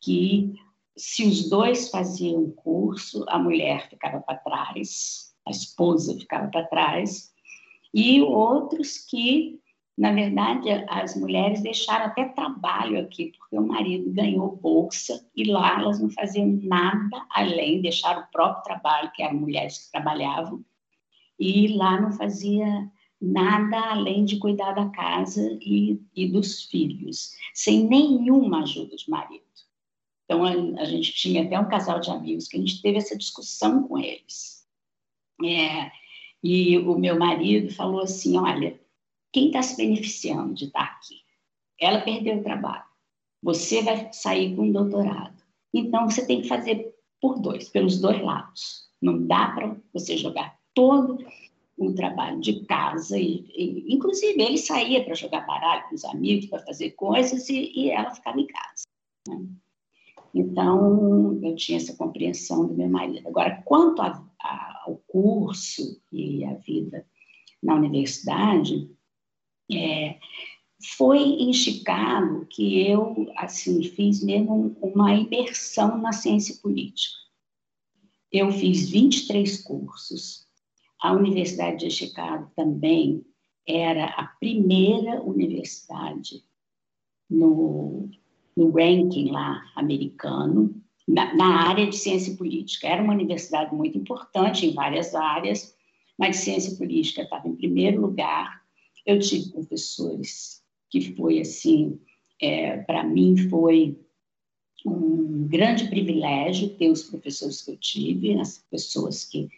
que, 0.01 0.55
se 0.97 1.25
os 1.27 1.49
dois 1.49 1.91
faziam 1.91 2.43
um 2.43 2.51
curso, 2.51 3.25
a 3.29 3.39
mulher 3.39 3.89
ficava 3.89 4.21
para 4.21 4.39
trás, 4.39 5.35
a 5.47 5.51
esposa 5.51 6.19
ficava 6.19 6.49
para 6.49 6.67
trás, 6.67 7.33
e 7.93 8.21
outros 8.21 8.99
que 8.99 9.61
na 9.99 10.13
verdade, 10.13 10.69
as 10.89 11.17
mulheres 11.17 11.61
deixaram 11.61 12.07
até 12.07 12.27
trabalho 12.27 13.01
aqui, 13.01 13.33
porque 13.37 13.59
o 13.59 13.67
marido 13.67 14.13
ganhou 14.13 14.55
bolsa 14.55 15.27
e 15.35 15.43
lá 15.43 15.81
elas 15.81 16.01
não 16.01 16.09
faziam 16.09 16.47
nada 16.63 17.27
além, 17.31 17.83
deixaram 17.83 18.23
o 18.23 18.31
próprio 18.31 18.63
trabalho, 18.63 19.11
que 19.13 19.25
eram 19.25 19.35
mulheres 19.35 19.79
que 19.79 19.91
trabalhavam, 19.91 20.65
e 21.39 21.69
lá 21.69 22.01
não 22.01 22.13
fazia 22.13 22.91
nada 23.21 23.91
além 23.91 24.25
de 24.25 24.39
cuidar 24.39 24.73
da 24.73 24.89
casa 24.91 25.59
e, 25.61 26.01
e 26.15 26.29
dos 26.29 26.65
filhos, 26.65 27.33
sem 27.53 27.87
nenhuma 27.87 28.63
ajuda 28.63 28.97
de 28.97 29.11
marido. 29.11 29.45
Então, 30.25 30.45
a, 30.45 30.51
a, 30.81 30.85
gente 30.85 31.13
tinha 31.15 31.45
até 31.45 31.59
um 31.59 31.69
casal 31.69 32.01
de 32.01 32.11
amigos 32.11 32.49
que 32.49 32.57
a 32.57 32.61
gente 32.61 32.83
teve 32.83 32.99
essa 32.99 33.17
discussão 33.17 33.89
com 33.89 33.99
eles. 33.99 34.67
É, 35.45 35.91
e 36.43 36.79
o 36.79 36.99
meu 36.99 37.19
marido 37.19 37.73
falou 37.73 38.03
assim: 38.03 38.37
olha 38.37 38.79
quem 39.33 39.47
está 39.47 39.63
se 39.63 39.77
beneficiando 39.77 40.55
de 40.55 40.67
estar 40.67 40.87
tá 40.87 40.93
aqui? 40.93 41.23
Ela 41.81 42.01
perdeu 42.01 42.39
o 42.39 42.43
trabalho. 42.43 42.85
Você 43.43 43.83
vai 43.83 44.13
sair 44.13 44.55
com 44.57 44.63
um 44.63 44.73
doutorado. 44.73 45.41
Então, 45.73 46.09
você 46.09 46.27
tem 46.27 46.43
que 46.43 46.49
fazer 46.49 46.95
por 47.21 47.41
dois, 47.41 47.69
pelos 47.69 48.01
dois 48.01 48.21
lados. 48.21 48.89
Não 49.01 49.27
dá 49.27 49.49
para 49.53 49.77
você 49.93 50.17
jogar 50.17 50.58
todo 50.79 51.19
o 51.77 51.93
trabalho 51.93 52.41
de 52.41 52.65
casa. 52.65 53.19
E, 53.19 53.45
e 53.53 53.93
inclusive, 53.93 54.41
ele 54.41 54.59
saía 54.59 55.05
para 55.05 55.15
jogar 55.15 55.45
baralho 55.45 55.89
com 55.89 55.97
os 55.97 56.05
amigos, 56.05 56.47
para 56.47 56.65
fazer 56.65 56.93
coisas, 56.93 57.49
e, 57.49 57.73
e 57.75 57.91
ela 57.91 58.15
ficava 58.15 58.41
em 58.41 58.47
casa. 58.47 58.85
Né? 59.27 59.45
Então, 60.33 61.41
eu 61.43 61.57
tinha 61.57 61.79
essa 61.79 61.97
compreensão 61.97 62.69
do 62.69 62.75
meu 62.75 62.89
marido. 62.89 63.27
Agora, 63.27 63.61
quanto 63.65 64.01
a, 64.03 64.25
a, 64.41 64.83
ao 64.87 65.03
curso 65.09 66.01
e 66.13 66.45
a 66.45 66.55
vida 66.55 67.05
na 67.61 67.75
universidade, 67.75 68.89
é, 69.73 70.17
foi 70.97 71.19
em 71.19 71.53
Chicago 71.53 72.47
que 72.47 72.87
eu 72.87 73.33
assim 73.37 73.83
fiz 73.83 74.23
mesmo 74.23 74.77
uma 74.81 75.13
imersão 75.13 75.99
na 75.99 76.13
ciência 76.13 76.55
política. 76.63 77.17
Eu 78.31 78.53
fiz 78.53 78.89
23 78.89 79.61
cursos. 79.63 80.48
A 81.01 81.13
Universidade 81.13 81.87
de 81.87 81.91
Chicago 81.91 82.51
também 82.57 83.25
era 83.67 84.07
a 84.07 84.27
primeira 84.41 85.23
universidade 85.23 86.43
no, 87.31 88.09
no 88.57 88.71
ranking 88.71 89.31
lá 89.31 89.63
americano 89.77 90.75
na, 91.07 91.35
na, 91.35 91.69
área 91.69 91.87
de 91.87 91.97
ciência 91.97 92.37
política. 92.37 92.89
Era 92.89 93.03
uma 93.03 93.13
universidade 93.13 93.75
muito 93.75 93.97
importante 93.97 94.67
em 94.67 94.75
várias 94.75 95.15
áreas, 95.15 95.77
mas 96.19 96.37
ciência 96.37 96.77
política 96.77 97.23
estava 97.23 97.47
em 97.47 97.57
primeiro 97.57 98.01
lugar 98.01 98.59
eu 99.09 99.19
tive 99.19 99.51
professores 99.51 100.63
que 100.91 101.15
foi 101.17 101.41
assim, 101.41 101.99
é, 102.41 102.77
para 102.77 103.03
mim 103.03 103.49
foi 103.49 103.99
um 104.85 105.49
grande 105.49 105.89
privilégio 105.89 106.77
ter 106.77 106.91
os 106.91 107.05
professores 107.05 107.63
que 107.63 107.71
eu 107.71 107.77
tive, 107.79 108.39
as 108.39 108.59
pessoas 108.71 109.25
que, 109.25 109.49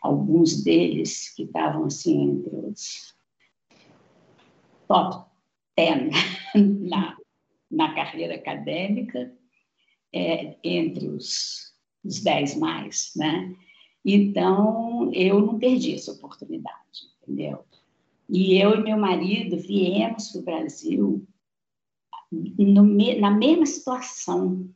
alguns 0.00 0.62
deles 0.62 1.34
que 1.34 1.44
estavam 1.44 1.84
assim 1.84 2.22
entre 2.22 2.56
os 2.56 3.14
top 4.88 5.30
10 5.76 6.12
na, 6.88 7.16
na 7.70 7.94
carreira 7.94 8.34
acadêmica, 8.34 9.32
é, 10.12 10.56
entre 10.64 11.08
os, 11.08 11.72
os 12.04 12.20
10 12.20 12.56
mais, 12.56 13.12
né? 13.14 13.54
Então, 14.04 15.12
eu 15.12 15.40
não 15.40 15.58
perdi 15.58 15.94
essa 15.94 16.12
oportunidade, 16.12 17.10
entendeu? 17.22 17.64
E 18.28 18.56
eu 18.58 18.74
e 18.74 18.82
meu 18.82 18.96
marido 18.96 19.56
viemos 19.56 20.28
para 20.28 20.40
o 20.40 20.44
Brasil 20.44 21.28
no, 22.30 22.82
na 23.18 23.30
mesma 23.30 23.66
situação 23.66 24.68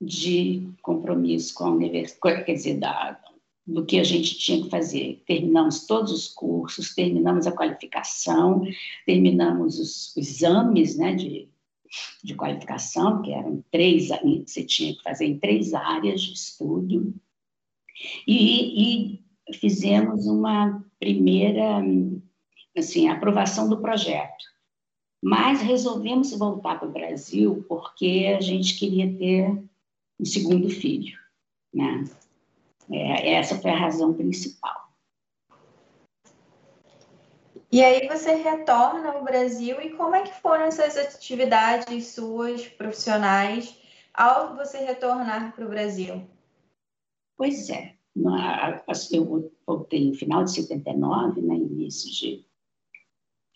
de 0.00 0.68
compromisso 0.82 1.54
com 1.54 1.64
a 1.64 1.70
universidade, 1.70 2.44
quer 2.44 2.52
dizer, 2.52 2.78
da, 2.78 3.18
do 3.66 3.84
que 3.84 3.98
a 3.98 4.04
gente 4.04 4.38
tinha 4.38 4.62
que 4.62 4.70
fazer. 4.70 5.22
Terminamos 5.26 5.86
todos 5.86 6.12
os 6.12 6.28
cursos, 6.28 6.94
terminamos 6.94 7.46
a 7.46 7.52
qualificação, 7.52 8.62
terminamos 9.06 9.78
os, 9.78 10.16
exames 10.16 10.96
né, 10.96 11.14
de, 11.14 11.48
de 12.22 12.34
qualificação, 12.34 13.22
que 13.22 13.32
eram 13.32 13.64
três, 13.70 14.08
você 14.46 14.64
tinha 14.64 14.94
que 14.94 15.02
fazer 15.02 15.26
em 15.26 15.38
três 15.38 15.74
áreas 15.74 16.20
de 16.20 16.32
estudo, 16.32 17.14
e, 18.26 19.20
e 19.46 19.54
fizemos 19.54 20.26
uma 20.26 20.84
primeira 20.98 21.82
assim, 22.76 23.08
aprovação 23.08 23.68
do 23.68 23.80
projeto. 23.80 24.44
Mas 25.22 25.60
resolvemos 25.60 26.36
voltar 26.36 26.80
para 26.80 26.88
o 26.88 26.92
Brasil 26.92 27.64
porque 27.68 28.34
a 28.36 28.40
gente 28.40 28.76
queria 28.76 29.16
ter 29.16 29.62
um 30.18 30.24
segundo 30.24 30.68
filho, 30.68 31.16
né? 31.72 32.04
É, 32.90 33.34
essa 33.34 33.58
foi 33.58 33.70
a 33.70 33.78
razão 33.78 34.12
principal. 34.12 34.82
E 37.70 37.82
aí 37.82 38.06
você 38.06 38.34
retorna 38.34 39.12
ao 39.12 39.24
Brasil 39.24 39.80
e 39.80 39.90
como 39.90 40.14
é 40.14 40.22
que 40.22 40.40
foram 40.42 40.64
essas 40.64 40.96
atividades 40.96 42.08
suas 42.08 42.68
profissionais 42.68 43.74
ao 44.12 44.54
você 44.54 44.78
retornar 44.78 45.54
para 45.54 45.64
o 45.64 45.70
Brasil? 45.70 46.22
Pois 47.34 47.70
é, 47.70 47.94
eu 49.12 49.50
voltei 49.66 50.10
no 50.10 50.14
final 50.14 50.44
de 50.44 50.52
79, 50.52 51.40
né, 51.40 51.54
início 51.54 52.10
de, 52.12 52.46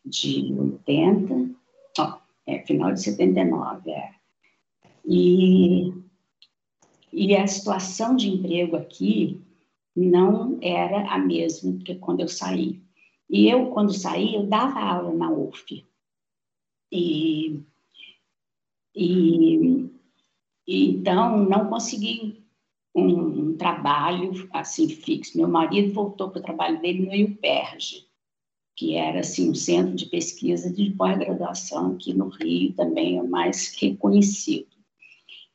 de 0.04 0.54
80, 0.58 1.54
ó, 1.98 2.18
é, 2.46 2.60
final 2.64 2.92
de 2.92 3.02
79, 3.02 3.90
é. 3.90 4.14
E, 5.04 5.92
e 7.12 7.34
a 7.34 7.46
situação 7.46 8.16
de 8.16 8.28
emprego 8.28 8.76
aqui 8.76 9.40
não 9.94 10.58
era 10.60 11.08
a 11.10 11.18
mesma 11.18 11.78
que 11.78 11.94
quando 11.94 12.20
eu 12.20 12.28
saí. 12.28 12.80
E 13.28 13.48
eu, 13.48 13.70
quando 13.70 13.92
saí, 13.92 14.34
eu 14.34 14.46
dava 14.46 14.78
aula 14.78 15.14
na 15.14 15.30
UF. 15.30 15.84
E, 16.92 17.60
e, 18.94 19.90
e 20.66 20.90
então, 20.90 21.44
não 21.44 21.68
consegui 21.68 22.44
um, 22.94 23.50
um, 23.50 23.56
trabalho 23.56 24.48
assim 24.52 24.88
fixo. 24.88 25.36
Meu 25.36 25.48
marido 25.48 25.92
voltou 25.92 26.30
para 26.30 26.40
o 26.40 26.42
trabalho 26.42 26.80
dele 26.80 27.06
no 27.06 27.14
IUPERJ, 27.14 28.06
que 28.76 28.94
era 28.94 29.20
assim 29.20 29.50
um 29.50 29.54
centro 29.54 29.94
de 29.94 30.06
pesquisa 30.06 30.72
de 30.72 30.90
pós-graduação 30.90 31.92
aqui 31.92 32.14
no 32.14 32.28
Rio, 32.28 32.74
também 32.74 33.18
é 33.18 33.22
mais 33.22 33.74
reconhecido. 33.80 34.76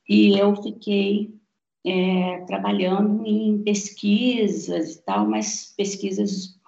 E 0.09 0.37
eu 0.37 0.55
fiquei 0.61 1.40
é, 1.85 2.41
trabalhando 2.45 3.25
em 3.25 3.63
pesquisas 3.63 4.95
e 4.95 5.03
tal, 5.03 5.27
mas 5.27 5.73
pesquisas 5.75 6.59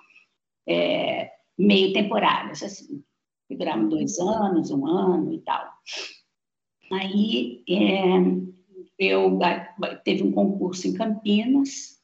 é, 0.67 1.31
meio 1.57 1.93
temporárias, 1.93 2.63
assim, 2.63 3.03
que 3.47 3.55
duraram 3.55 3.89
dois 3.89 4.17
anos, 4.19 4.71
um 4.71 4.85
ano 4.87 5.33
e 5.33 5.39
tal. 5.39 5.65
Aí 6.91 7.63
é, 7.69 8.17
eu 8.97 9.39
teve 10.03 10.23
um 10.23 10.31
concurso 10.31 10.87
em 10.87 10.93
Campinas. 10.93 12.01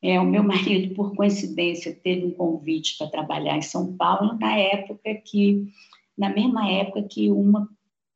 É, 0.00 0.20
o 0.20 0.24
meu 0.24 0.42
marido, 0.44 0.94
por 0.94 1.14
coincidência, 1.14 1.94
teve 1.94 2.26
um 2.26 2.30
convite 2.32 2.96
para 2.96 3.10
trabalhar 3.10 3.56
em 3.56 3.62
São 3.62 3.96
Paulo 3.96 4.38
na 4.38 4.56
época 4.56 5.14
que, 5.14 5.66
na 6.16 6.30
mesma 6.30 6.70
época 6.70 7.02
que 7.02 7.30
uma 7.30 7.68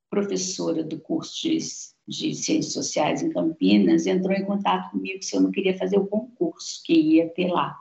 professora 0.08 0.84
do 0.84 1.00
curso 1.00 1.40
de, 1.42 1.58
de 2.06 2.35
Ciências 2.35 2.73
Sociais 2.73 3.23
em 3.23 3.30
Campinas 3.30 4.06
entrou 4.06 4.37
em 4.37 4.44
contato 4.44 4.90
comigo 4.90 5.23
se 5.23 5.37
eu 5.37 5.40
não 5.40 5.50
queria 5.50 5.76
fazer 5.76 5.99
o 5.99 6.06
concurso 6.06 6.82
que 6.85 6.94
ia 6.94 7.28
ter 7.30 7.49
lá. 7.49 7.78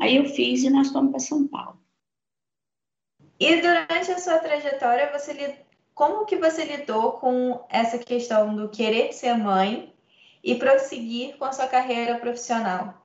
Aí 0.00 0.16
eu 0.16 0.24
fiz 0.26 0.62
e 0.62 0.70
nós 0.70 0.90
fomos 0.90 1.10
para 1.10 1.20
São 1.20 1.46
Paulo. 1.46 1.78
E 3.38 3.60
durante 3.60 4.10
a 4.10 4.18
sua 4.18 4.38
trajetória, 4.38 5.12
você 5.12 5.64
como 5.94 6.24
que 6.24 6.36
você 6.36 6.64
lidou 6.64 7.12
com 7.12 7.66
essa 7.68 7.98
questão 7.98 8.54
do 8.54 8.68
querer 8.68 9.12
ser 9.12 9.34
mãe 9.34 9.92
e 10.44 10.54
prosseguir 10.54 11.36
com 11.36 11.44
a 11.44 11.52
sua 11.52 11.66
carreira 11.66 12.18
profissional? 12.18 13.04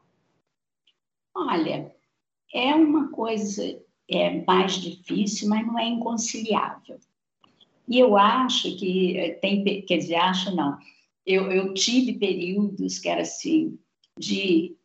Olha, 1.36 1.92
é 2.54 2.76
uma 2.76 3.10
coisa 3.10 3.82
é 4.08 4.44
mais 4.46 4.74
difícil, 4.74 5.50
mas 5.50 5.66
não 5.66 5.80
é 5.80 5.86
inconciliável. 5.86 7.00
E 7.88 8.00
eu 8.00 8.18
acho 8.18 8.76
que 8.78 9.18
eh, 9.18 9.32
tem, 9.36 9.64
quer 9.86 9.98
dizer, 9.98 10.16
acho 10.16 10.56
não. 10.56 10.78
Eu, 11.26 11.52
eu 11.52 11.74
tive 11.74 12.14
períodos 12.14 13.00
que 13.00 13.10
era 13.10 13.22
assim 13.22 13.78
de 14.18 14.76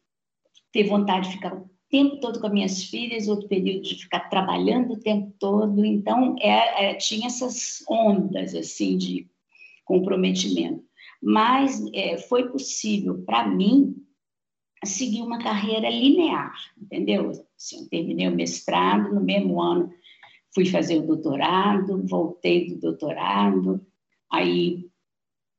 ter 0.72 0.84
vontade 0.84 1.28
de 1.28 1.34
ficar 1.34 1.62
tempo 1.90 2.20
todo 2.20 2.40
com 2.40 2.46
as 2.46 2.52
minhas 2.52 2.84
filhas, 2.84 3.28
outro 3.28 3.48
período 3.48 3.82
de 3.82 4.02
ficar 4.02 4.28
trabalhando 4.28 4.92
o 4.92 5.00
tempo 5.00 5.32
todo. 5.38 5.84
Então, 5.84 6.36
é, 6.40 6.90
é, 6.90 6.94
tinha 6.94 7.26
essas 7.26 7.82
ondas 7.88 8.54
assim 8.54 8.96
de 8.96 9.28
comprometimento. 9.84 10.84
Mas 11.20 11.82
é, 11.94 12.18
foi 12.18 12.50
possível 12.50 13.22
para 13.22 13.48
mim 13.48 13.96
seguir 14.84 15.22
uma 15.22 15.42
carreira 15.42 15.90
linear, 15.90 16.54
entendeu? 16.80 17.30
Assim, 17.56 17.82
eu 17.82 17.88
terminei 17.88 18.28
o 18.28 18.34
mestrado, 18.34 19.12
no 19.12 19.20
mesmo 19.20 19.60
ano 19.60 19.92
fui 20.58 20.66
fazer 20.66 20.98
o 20.98 21.06
doutorado, 21.06 22.04
voltei 22.04 22.68
do 22.68 22.80
doutorado, 22.80 23.80
aí 24.28 24.90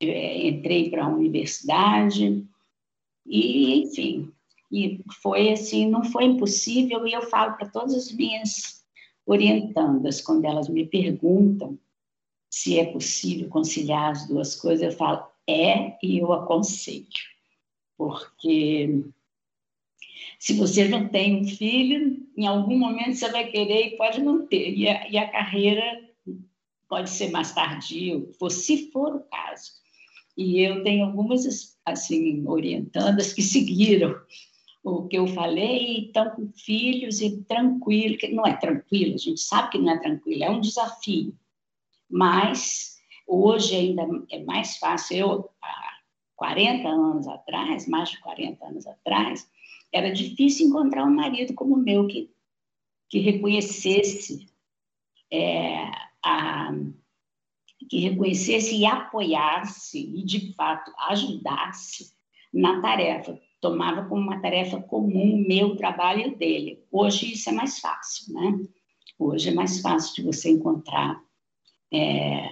é, 0.02 0.46
entrei 0.50 0.90
para 0.90 1.06
a 1.06 1.08
universidade 1.08 2.46
e, 3.26 3.82
enfim, 3.82 4.30
e 4.70 5.00
foi 5.22 5.54
assim, 5.54 5.90
não 5.90 6.04
foi 6.04 6.26
impossível, 6.26 7.08
e 7.08 7.14
eu 7.14 7.22
falo 7.22 7.54
para 7.54 7.70
todas 7.70 7.96
as 7.96 8.12
minhas 8.12 8.84
orientandas, 9.26 10.20
quando 10.20 10.44
elas 10.44 10.68
me 10.68 10.86
perguntam 10.86 11.80
se 12.50 12.78
é 12.78 12.92
possível 12.92 13.48
conciliar 13.48 14.12
as 14.12 14.28
duas 14.28 14.54
coisas, 14.54 14.84
eu 14.84 14.92
falo, 14.92 15.26
é, 15.48 15.98
e 16.04 16.18
eu 16.18 16.34
aconselho. 16.34 17.08
Porque 17.98 19.06
se 20.40 20.54
você 20.54 20.88
não 20.88 21.10
tem 21.10 21.36
um 21.36 21.44
filho, 21.46 22.26
em 22.38 22.48
algum 22.48 22.80
momento 22.80 23.14
você 23.14 23.30
vai 23.30 23.46
querer 23.48 23.88
e 23.88 23.98
pode 23.98 24.22
não 24.22 24.48
ter. 24.48 24.74
E 24.74 24.88
a, 24.88 25.10
e 25.10 25.18
a 25.18 25.30
carreira 25.30 25.84
pode 26.88 27.10
ser 27.10 27.30
mais 27.30 27.54
tardio, 27.54 28.32
se 28.50 28.90
for 28.90 29.16
o 29.16 29.20
caso. 29.20 29.74
E 30.38 30.62
eu 30.62 30.82
tenho 30.82 31.06
algumas, 31.06 31.78
assim, 31.86 32.48
orientandas 32.48 33.34
que 33.34 33.42
seguiram 33.42 34.16
o 34.82 35.08
que 35.10 35.18
eu 35.18 35.28
falei, 35.28 36.06
estão 36.06 36.30
com 36.30 36.50
filhos 36.56 37.20
e 37.20 37.42
tranquilo, 37.44 38.18
não 38.32 38.48
é 38.48 38.56
tranquilo, 38.56 39.16
a 39.16 39.18
gente 39.18 39.42
sabe 39.42 39.72
que 39.72 39.78
não 39.78 39.92
é 39.92 40.00
tranquilo, 40.00 40.44
é 40.46 40.50
um 40.50 40.62
desafio. 40.62 41.38
Mas 42.10 42.98
hoje 43.28 43.76
ainda 43.76 44.08
é 44.32 44.42
mais 44.46 44.78
fácil. 44.78 45.18
Eu, 45.18 45.50
há 45.62 46.00
40 46.38 46.88
anos 46.88 47.28
atrás, 47.28 47.86
mais 47.90 48.10
de 48.10 48.20
40 48.22 48.66
anos 48.66 48.88
atrás, 48.88 49.46
era 49.92 50.12
difícil 50.12 50.68
encontrar 50.68 51.06
um 51.06 51.14
marido 51.14 51.54
como 51.54 51.76
o 51.76 51.80
meu 51.80 52.08
que, 52.08 52.32
que 53.10 53.20
reconhecesse 53.20 54.48
é, 55.32 55.90
a, 56.24 56.72
que 57.90 58.00
reconhecesse 58.00 58.76
e 58.76 58.86
apoiasse 58.86 60.00
e 60.00 60.24
de 60.24 60.54
fato 60.54 60.92
ajudasse 61.10 62.14
na 62.54 62.82
tarefa 62.82 63.40
tomava 63.62 64.08
como 64.08 64.22
uma 64.22 64.42
tarefa 64.42 64.82
comum 64.82 65.38
meu 65.38 65.76
trabalho 65.76 66.28
e 66.28 66.36
dele. 66.36 66.84
Hoje 66.92 67.34
isso 67.34 67.50
é 67.50 67.54
mais 67.54 67.80
fácil, 67.80 68.34
né? 68.34 68.60
Hoje 69.18 69.50
é 69.50 69.54
mais 69.54 69.82
fácil 69.82 70.16
de 70.16 70.24
você 70.24 70.50
encontrar 70.50 71.22
é, 71.94 72.50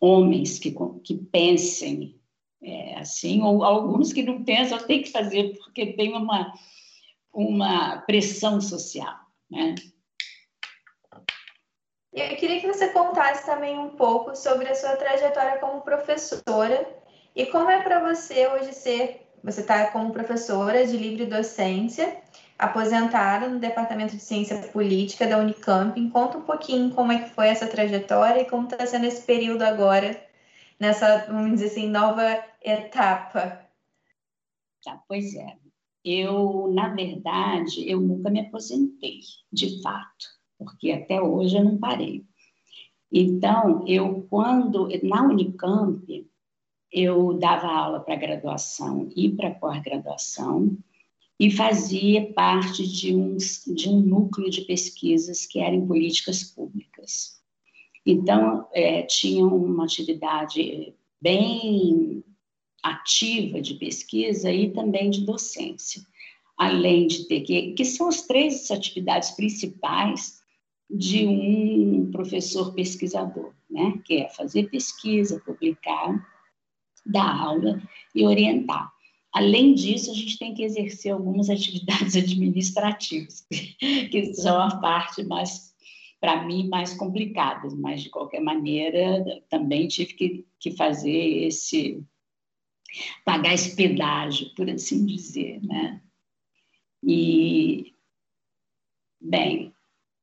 homens 0.00 0.58
que, 0.58 0.74
que 1.04 1.14
pensem 1.14 2.19
é, 2.62 2.98
assim, 2.98 3.42
ou 3.42 3.64
alguns 3.64 4.12
que 4.12 4.22
não 4.22 4.44
pensam, 4.44 4.78
tem 4.78 5.02
que 5.02 5.10
fazer, 5.10 5.56
porque 5.58 5.94
tem 5.94 6.14
uma, 6.14 6.52
uma 7.32 7.98
pressão 8.02 8.60
social, 8.60 9.14
né? 9.50 9.74
Eu 12.12 12.36
queria 12.36 12.60
que 12.60 12.66
você 12.66 12.88
contasse 12.88 13.46
também 13.46 13.78
um 13.78 13.90
pouco 13.90 14.34
sobre 14.34 14.68
a 14.68 14.74
sua 14.74 14.96
trajetória 14.96 15.58
como 15.58 15.80
professora 15.80 16.88
e 17.36 17.46
como 17.46 17.70
é 17.70 17.80
para 17.82 18.00
você 18.00 18.48
hoje 18.48 18.72
ser 18.72 19.30
você 19.42 19.62
está 19.62 19.86
como 19.86 20.12
professora 20.12 20.86
de 20.86 20.96
livre 20.96 21.24
docência, 21.24 22.18
aposentada 22.58 23.48
no 23.48 23.58
Departamento 23.58 24.14
de 24.14 24.22
Ciência 24.22 24.58
Política 24.68 25.26
da 25.26 25.38
Unicamp. 25.38 25.98
Conta 26.10 26.36
um 26.36 26.42
pouquinho 26.42 26.90
como 26.90 27.10
é 27.10 27.20
que 27.20 27.30
foi 27.30 27.48
essa 27.48 27.66
trajetória 27.66 28.42
e 28.42 28.44
como 28.44 28.64
está 28.64 28.84
sendo 28.84 29.06
esse 29.06 29.22
período 29.22 29.62
agora, 29.62 30.20
nessa, 30.80 31.26
vamos 31.26 31.52
dizer 31.52 31.66
assim, 31.66 31.88
nova 31.88 32.42
etapa. 32.62 33.64
Tá, 34.82 35.02
pois 35.06 35.34
é. 35.34 35.58
Eu, 36.02 36.72
na 36.72 36.88
verdade, 36.88 37.88
eu 37.88 38.00
nunca 38.00 38.30
me 38.30 38.40
aposentei, 38.40 39.20
de 39.52 39.82
fato, 39.82 40.26
porque 40.58 40.90
até 40.90 41.20
hoje 41.20 41.58
eu 41.58 41.64
não 41.64 41.76
parei. 41.76 42.24
Então, 43.12 43.84
eu, 43.86 44.26
quando, 44.30 44.88
na 45.02 45.22
Unicamp, 45.24 46.26
eu 46.90 47.34
dava 47.34 47.66
aula 47.66 48.00
para 48.00 48.16
graduação 48.16 49.08
e 49.14 49.28
para 49.28 49.50
pós-graduação 49.50 50.76
e 51.38 51.50
fazia 51.50 52.32
parte 52.32 52.86
de 52.86 53.14
um, 53.14 53.36
de 53.36 53.88
um 53.88 54.00
núcleo 54.00 54.50
de 54.50 54.62
pesquisas 54.62 55.46
que 55.46 55.60
era 55.60 55.74
em 55.74 55.86
políticas 55.86 56.42
públicas. 56.42 57.39
Então, 58.04 58.66
é, 58.72 59.02
tinha 59.02 59.46
uma 59.46 59.84
atividade 59.84 60.94
bem 61.20 62.24
ativa 62.82 63.60
de 63.60 63.74
pesquisa 63.74 64.50
e 64.50 64.70
também 64.70 65.10
de 65.10 65.24
docência, 65.24 66.02
além 66.56 67.06
de 67.06 67.28
ter 67.28 67.42
que, 67.42 67.72
que 67.72 67.84
são 67.84 68.08
as 68.08 68.26
três 68.26 68.70
atividades 68.70 69.32
principais 69.32 70.40
de 70.90 71.26
um 71.26 72.10
professor 72.10 72.74
pesquisador, 72.74 73.52
né? 73.70 74.00
que 74.04 74.14
é 74.14 74.28
fazer 74.30 74.70
pesquisa, 74.70 75.40
publicar, 75.44 76.26
dar 77.06 77.40
aula 77.40 77.80
e 78.14 78.26
orientar. 78.26 78.90
Além 79.32 79.74
disso, 79.74 80.10
a 80.10 80.14
gente 80.14 80.38
tem 80.38 80.52
que 80.52 80.64
exercer 80.64 81.12
algumas 81.12 81.48
atividades 81.50 82.16
administrativas, 82.16 83.46
que 84.10 84.34
são 84.34 84.60
a 84.60 84.76
parte 84.80 85.22
mais, 85.22 85.69
para 86.20 86.44
mim, 86.44 86.68
mais 86.68 86.92
complicadas, 86.92 87.74
mas 87.74 88.02
de 88.02 88.10
qualquer 88.10 88.40
maneira, 88.40 89.42
também 89.48 89.88
tive 89.88 90.14
que, 90.14 90.46
que 90.58 90.70
fazer 90.72 91.46
esse, 91.46 92.04
pagar 93.24 93.54
esse 93.54 93.74
pedágio, 93.74 94.54
por 94.54 94.68
assim 94.68 95.06
dizer, 95.06 95.62
né? 95.64 96.02
E, 97.02 97.94
bem, 99.18 99.72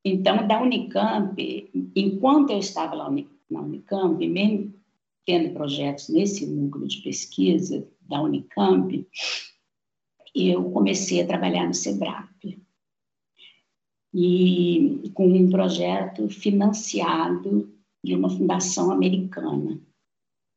então, 0.06 0.48
da 0.48 0.62
Unicamp, 0.62 1.70
enquanto 1.96 2.52
eu 2.52 2.60
estava 2.60 2.96
lá 2.96 3.10
na 3.50 3.62
Unicamp, 3.62 4.26
mesmo 4.28 4.74
tendo 5.26 5.54
projetos 5.54 6.08
nesse 6.10 6.46
núcleo 6.46 6.88
de 6.88 7.02
pesquisa 7.02 7.86
da 8.02 8.22
Unicamp, 8.22 9.06
eu 10.34 10.72
comecei 10.72 11.22
a 11.22 11.28
trabalhar 11.28 11.68
no 11.68 11.74
SEBRAP. 11.74 12.62
E 14.20 15.12
com 15.14 15.28
um 15.28 15.48
projeto 15.48 16.28
financiado 16.28 17.70
de 18.04 18.16
uma 18.16 18.30
fundação 18.30 18.90
americana, 18.90 19.80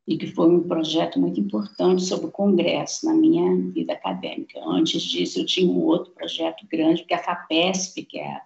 e 0.09 0.17
que 0.17 0.29
foi 0.29 0.49
um 0.49 0.67
projeto 0.67 1.21
muito 1.21 1.39
importante 1.39 2.03
sobre 2.03 2.27
o 2.27 2.31
Congresso 2.31 3.05
na 3.05 3.13
minha 3.13 3.55
vida 3.71 3.93
acadêmica. 3.93 4.59
Antes 4.65 5.03
disso, 5.03 5.41
eu 5.41 5.47
tinha 5.47 5.71
um 5.71 5.79
outro 5.85 6.11
projeto 6.13 6.67
grande, 6.71 7.05
que 7.05 7.13
é 7.13 7.19
a 7.19 7.23
FAPESP, 7.23 8.05
que 8.07 8.19
é 8.19 8.41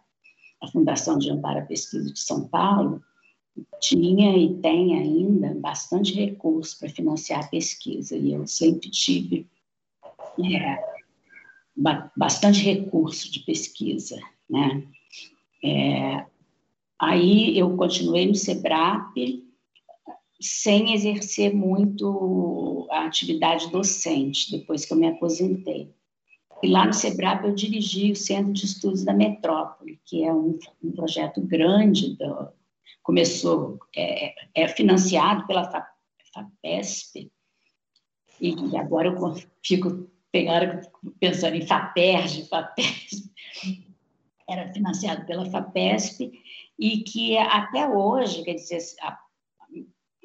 a 0.61 0.67
Fundação 0.67 1.17
de 1.17 1.31
Amparo 1.31 1.61
à 1.61 1.63
Pesquisa 1.63 2.13
de 2.13 2.19
São 2.19 2.49
Paulo, 2.49 3.01
tinha 3.81 4.37
e 4.37 4.55
tem 4.57 4.99
ainda 4.99 5.55
bastante 5.55 6.13
recurso 6.13 6.77
para 6.79 6.89
financiar 6.89 7.45
a 7.45 7.49
pesquisa, 7.49 8.17
e 8.17 8.33
eu 8.33 8.47
sempre 8.49 8.91
tive 8.91 9.47
é, 10.41 10.79
bastante 12.17 12.65
recurso 12.65 13.31
de 13.31 13.41
pesquisa. 13.41 14.19
Né? 14.51 14.83
É, 15.65 16.27
aí 17.01 17.59
eu 17.59 17.75
continuei 17.77 18.27
no 18.27 18.35
SEBRAP, 18.35 19.43
sem 20.39 20.93
exercer 20.93 21.55
muito 21.55 22.87
a 22.91 23.07
atividade 23.07 23.71
docente, 23.71 24.51
depois 24.51 24.85
que 24.85 24.93
eu 24.93 24.99
me 24.99 25.09
aposentei. 25.09 25.91
E 26.63 26.69
lá 26.69 26.85
no 26.85 26.93
SEBRAP 26.93 27.45
eu 27.45 27.55
dirigi 27.55 28.13
o 28.13 28.17
Centro 28.17 28.53
de 28.53 28.67
Estudos 28.67 29.05
da 29.05 29.15
Metrópole, 29.15 29.99
que 30.05 30.23
é 30.23 30.33
um, 30.33 30.59
um 30.83 30.93
projeto 30.93 31.41
grande, 31.41 32.15
do, 32.17 32.49
começou, 33.03 33.79
é, 33.97 34.35
é 34.55 34.69
financiado 34.69 35.47
pela 35.47 35.71
FAPESP, 36.35 37.31
e 38.41 38.77
agora 38.77 39.09
eu 39.09 39.35
fico 39.65 40.11
pegando, 40.31 40.87
pensando 41.21 41.55
em 41.55 41.67
FAPERJ, 41.67 42.49
FAPESP, 42.49 43.31
era 44.49 44.73
financiado 44.73 45.25
pela 45.27 45.47
FAPESP, 45.47 46.33
e 46.79 46.99
que 46.99 47.37
até 47.37 47.89
hoje, 47.89 48.43
quer 48.43 48.55
dizer, 48.55 48.79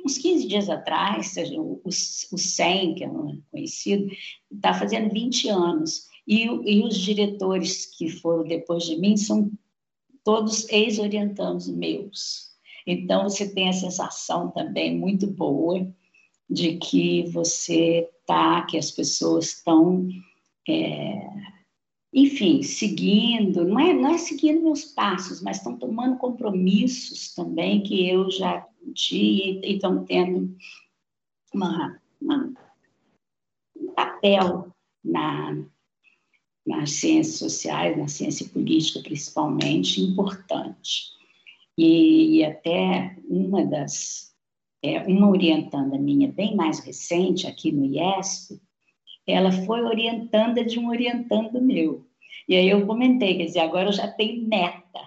uns 0.06 0.18
15 0.18 0.48
dias 0.48 0.70
atrás, 0.70 1.36
o, 1.58 1.82
o 1.86 2.38
100, 2.38 2.96
que 2.96 3.04
é 3.04 3.10
conhecido, 3.52 4.10
está 4.52 4.74
fazendo 4.74 5.14
20 5.14 5.50
anos. 5.50 6.08
E, 6.28 6.46
e, 6.46 6.84
os 6.84 6.98
diretores 6.98 7.86
que 7.98 8.10
foram 8.10 8.44
depois 8.44 8.84
de 8.84 8.98
mim 8.98 9.18
são 9.18 9.52
todos 10.24 10.68
ex-orientandos 10.70 11.68
meus. 11.68 12.50
Então, 12.86 13.24
você 13.24 13.52
tem 13.54 13.70
a 13.70 13.74
sensação 13.74 14.52
também 14.52 14.98
muito 14.98 15.28
boa 15.28 15.92
de 16.50 16.78
que 16.78 17.24
você 17.32 18.10
está, 18.20 18.64
que 18.64 18.78
as 18.78 18.92
pessoas 18.92 19.56
estão, 19.56 20.08
é, 20.68 21.28
enfim, 22.12 22.64
seguindo, 22.64 23.66
não 23.66 23.80
é, 23.80 23.94
não 23.94 24.10
é 24.10 24.18
seguindo 24.18 24.64
meus 24.64 24.84
passos, 24.84 25.42
mas 25.42 25.58
estão 25.58 25.78
tomando 25.78 26.18
compromissos 26.18 27.34
também 27.36 27.84
que 27.84 28.10
eu 28.10 28.32
já 28.32 28.66
discutir 28.82 29.62
e 29.64 29.76
estão 29.76 30.04
tendo 30.06 30.56
uma, 31.54 32.02
uma, 32.20 32.52
um 33.78 33.94
papel 33.94 34.74
na, 35.04 35.64
nas 36.66 36.92
ciências 36.92 37.38
sociais, 37.38 37.96
na 37.96 38.08
ciência 38.08 38.48
política 38.50 39.02
principalmente, 39.02 40.02
importante. 40.02 41.12
E, 41.78 42.38
e 42.38 42.44
até 42.44 43.16
uma 43.26 43.66
das, 43.66 44.34
é, 44.82 45.00
uma 45.04 45.30
orientanda 45.30 45.98
minha 45.98 46.32
bem 46.32 46.56
mais 46.56 46.80
recente 46.80 47.46
aqui 47.46 47.72
no 47.72 47.86
IESP, 47.86 48.60
ela 49.32 49.52
foi 49.52 49.82
orientanda 49.82 50.64
de 50.64 50.80
um 50.80 50.90
orientando 50.90 51.62
meu. 51.62 52.06
E 52.48 52.56
aí 52.56 52.70
eu 52.70 52.86
comentei, 52.86 53.38
quer 53.38 53.46
dizer, 53.46 53.60
agora 53.60 53.90
eu 53.90 53.94
já 53.94 54.08
tenho 54.08 54.48
neta, 54.48 55.02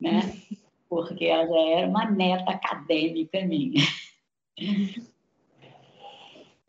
né? 0.00 0.20
porque 0.88 1.24
ela 1.24 1.46
já 1.46 1.60
era 1.78 1.88
uma 1.88 2.08
neta 2.10 2.52
acadêmica 2.52 3.44
minha. 3.44 3.82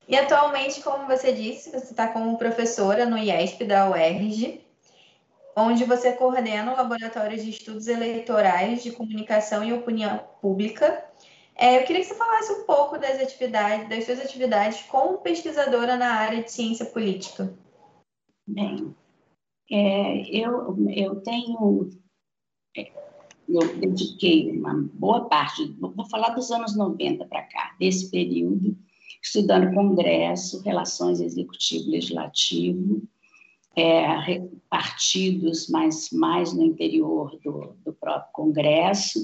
E 0.08 0.16
atualmente, 0.16 0.82
como 0.82 1.08
você 1.08 1.34
disse, 1.34 1.72
você 1.72 1.92
está 1.92 2.08
como 2.08 2.38
professora 2.38 3.06
no 3.06 3.18
IESP 3.18 3.66
da 3.66 3.90
UERJ, 3.90 4.62
onde 5.56 5.84
você 5.86 6.12
coordena 6.12 6.74
o 6.74 6.76
Laboratório 6.76 7.38
de 7.38 7.50
Estudos 7.50 7.88
Eleitorais 7.88 8.84
de 8.84 8.92
Comunicação 8.92 9.64
e 9.64 9.74
Opinião 9.74 10.20
Pública. 10.42 11.04
É, 11.58 11.80
eu 11.82 11.86
queria 11.86 12.02
que 12.02 12.08
você 12.08 12.16
falasse 12.16 12.52
um 12.52 12.66
pouco 12.66 12.98
das 12.98 13.22
atividades, 13.22 13.88
das 13.88 14.04
suas 14.06 14.20
atividades 14.20 14.82
como 14.84 15.20
pesquisadora 15.20 15.96
na 15.96 16.14
área 16.14 16.44
de 16.44 16.52
ciência 16.52 16.86
política. 16.86 17.54
Bem, 18.46 18.94
é, 19.72 20.22
eu, 20.30 20.76
eu 20.90 21.22
tenho 21.22 21.90
eu 23.48 23.78
dediquei 23.78 24.52
uma 24.52 24.74
boa 24.94 25.26
parte, 25.26 25.76
vou 25.80 26.10
falar 26.10 26.30
dos 26.30 26.52
anos 26.52 26.76
90 26.76 27.26
para 27.26 27.44
cá, 27.44 27.76
desse 27.80 28.10
período, 28.10 28.76
estudando 29.22 29.74
Congresso, 29.74 30.62
relações 30.64 31.20
executivo-legislativo, 31.20 33.04
é, 33.76 34.42
partidos, 34.70 35.70
mas 35.70 36.10
mais 36.12 36.54
no 36.54 36.64
interior 36.64 37.38
do, 37.44 37.76
do 37.84 37.94
próprio 37.94 38.32
Congresso. 38.34 39.20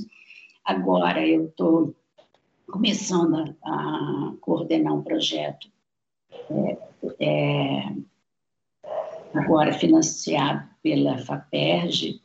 Agora 0.64 1.26
eu 1.26 1.48
estou 1.48 1.96
começando 2.72 3.36
a, 3.36 3.70
a, 3.70 4.34
coordenar 4.42 4.94
um 4.94 5.04
projeto 5.04 5.70
é, 6.50 6.78
é, 7.20 7.96
agora 9.34 9.74
financiado 9.74 10.68
pela 10.82 11.18
FAPERJ, 11.18 12.22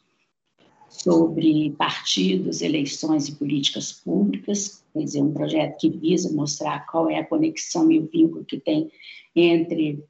sobre 0.88 1.70
partidos, 1.72 2.62
eleições 2.62 3.28
e 3.28 3.34
políticas 3.34 3.92
públicas, 3.92 4.84
quer 4.92 5.04
dizer, 5.04 5.22
um 5.22 5.32
projeto 5.32 5.78
que 5.78 5.90
visa 5.90 6.32
mostrar 6.34 6.86
qual 6.86 7.10
é 7.10 7.18
a 7.18 7.26
conexão 7.26 7.90
e 7.90 7.98
o 7.98 8.08
vínculo 8.08 8.44
que 8.44 8.58
tem 8.58 8.90
entre 9.34 10.02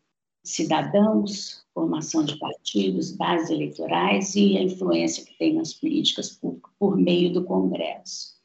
cidadãos, 0.45 1.65
formação 1.75 2.25
de 2.25 2.39
partidos, 2.39 3.11
bases 3.11 3.51
eleitorais 3.51 4.37
e 4.37 4.57
a 4.57 4.63
influência 4.63 5.25
que 5.25 5.37
tem 5.37 5.55
nas 5.55 5.75
políticas 5.75 6.31
públicas 6.31 6.73
por 6.79 6.97
meio 6.97 7.33
do 7.33 7.45
Congresso. 7.45 8.36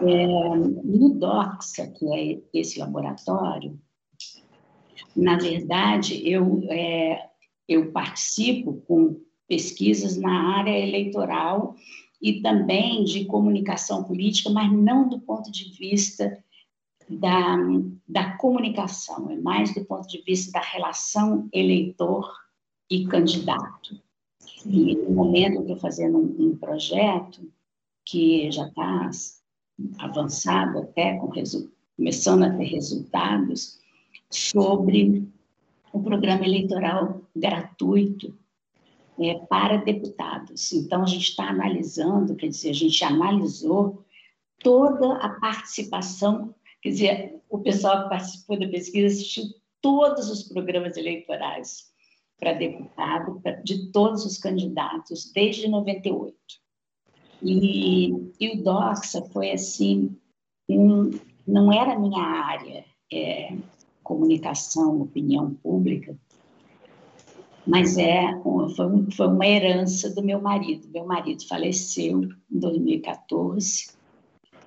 É, 0.00 0.26
no 0.26 1.14
DOXA, 1.14 1.86
que 1.88 2.06
é 2.12 2.40
esse 2.52 2.78
laboratório, 2.78 3.78
na 5.14 5.36
verdade, 5.38 6.28
eu, 6.28 6.62
é, 6.68 7.30
eu 7.66 7.90
participo 7.90 8.74
com 8.86 9.20
pesquisas 9.48 10.16
na 10.16 10.58
área 10.58 10.78
eleitoral 10.78 11.74
e 12.20 12.42
também 12.42 13.04
de 13.04 13.24
comunicação 13.24 14.04
política, 14.04 14.50
mas 14.50 14.70
não 14.72 15.08
do 15.08 15.18
ponto 15.20 15.50
de 15.50 15.70
vista 15.78 16.42
da, 17.08 17.56
da 18.06 18.36
comunicação, 18.36 19.30
é 19.30 19.36
mais 19.36 19.72
do 19.72 19.84
ponto 19.84 20.08
de 20.08 20.22
vista 20.22 20.52
da 20.52 20.60
relação 20.60 21.48
eleitor 21.52 22.30
e 22.90 23.06
candidato. 23.06 24.00
E 24.64 24.96
no 24.96 25.10
momento 25.10 25.56
eu 25.56 25.60
estou 25.62 25.76
fazendo 25.76 26.18
um, 26.18 26.48
um, 26.48 26.56
projeto 26.56 27.48
que 28.04 28.50
já 28.50 28.66
está 28.66 29.10
avançado 29.98 30.78
até, 30.78 31.16
com 31.18 31.30
começando 31.96 32.44
a 32.44 32.56
ter 32.56 32.64
resultados, 32.64 33.78
sobre 34.30 35.26
o 35.92 36.02
programa 36.02 36.44
eleitoral 36.44 37.22
gratuito 37.34 38.36
é, 39.18 39.34
para 39.48 39.78
deputados. 39.78 40.72
Então, 40.72 41.02
a 41.02 41.06
gente 41.06 41.30
está 41.30 41.48
analisando, 41.48 42.36
quer 42.36 42.48
dizer, 42.48 42.70
a 42.70 42.74
gente 42.74 43.02
analisou 43.04 44.04
toda 44.58 45.16
a 45.16 45.28
participação, 45.40 46.54
quer 46.82 46.88
dizer, 46.90 47.40
o 47.48 47.58
pessoal 47.58 48.04
que 48.04 48.08
participou 48.10 48.58
da 48.58 48.68
pesquisa 48.68 49.06
assistiu 49.06 49.44
todos 49.80 50.30
os 50.30 50.42
programas 50.42 50.96
eleitorais 50.96 51.86
para 52.38 52.52
deputado 52.52 53.40
de 53.64 53.90
todos 53.90 54.24
os 54.26 54.36
candidatos 54.36 55.32
desde 55.32 55.68
98. 55.68 56.36
E, 57.42 58.32
e 58.40 58.48
o 58.50 58.62
Doxa 58.62 59.22
foi 59.32 59.52
assim, 59.52 60.16
um, 60.68 61.10
não 61.46 61.72
era 61.72 61.98
minha 61.98 62.22
área, 62.22 62.84
é, 63.12 63.56
comunicação, 64.02 65.00
opinião 65.02 65.54
pública, 65.54 66.16
mas 67.66 67.98
é 67.98 68.40
foi, 68.42 69.10
foi 69.10 69.26
uma 69.26 69.46
herança 69.46 70.14
do 70.14 70.22
meu 70.22 70.40
marido. 70.40 70.88
Meu 70.88 71.04
marido 71.04 71.46
faleceu 71.46 72.22
em 72.22 72.58
2014 72.58 73.88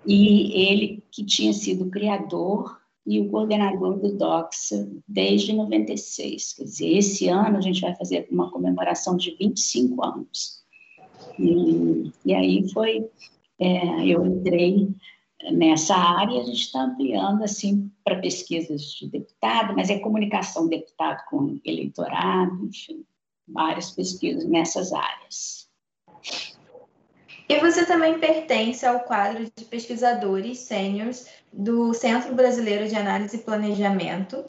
e 0.06 0.70
ele 0.70 1.04
que 1.10 1.24
tinha 1.24 1.54
sido 1.54 1.86
o 1.86 1.90
criador 1.90 2.80
e 3.06 3.20
o 3.22 3.30
coordenador 3.30 3.98
do 3.98 4.16
Doxa 4.16 4.88
desde 5.08 5.54
96. 5.54 6.54
Quer 6.54 6.64
dizer, 6.64 6.98
esse 6.98 7.28
ano 7.30 7.58
a 7.58 7.62
gente 7.62 7.82
vai 7.82 7.96
fazer 7.96 8.28
uma 8.30 8.52
comemoração 8.52 9.16
de 9.16 9.36
25 9.36 10.04
anos. 10.04 10.59
E, 11.38 12.12
e 12.26 12.34
aí 12.34 12.70
foi, 12.72 13.10
é, 13.60 14.06
eu 14.06 14.26
entrei 14.26 14.90
nessa 15.52 15.96
área, 15.96 16.42
a 16.42 16.44
gente 16.44 16.62
está 16.62 16.82
ampliando 16.82 17.44
assim 17.44 17.92
para 18.04 18.20
pesquisas 18.20 18.82
de 18.94 19.10
deputado, 19.10 19.74
mas 19.76 19.90
é 19.90 20.00
comunicação 20.00 20.68
deputado 20.68 21.24
com 21.30 21.60
eleitorado, 21.64 22.66
enfim, 22.66 23.06
várias 23.48 23.92
pesquisas 23.92 24.46
nessas 24.46 24.92
áreas. 24.92 25.70
E 27.48 27.60
você 27.60 27.86
também 27.86 28.20
pertence 28.20 28.86
ao 28.86 29.00
quadro 29.00 29.44
de 29.44 29.66
pesquisadores 29.66 30.60
sêniores 30.60 31.28
do 31.52 31.94
Centro 31.94 32.36
Brasileiro 32.36 32.88
de 32.88 32.96
Análise 32.96 33.38
e 33.38 33.42
Planejamento 33.42 34.46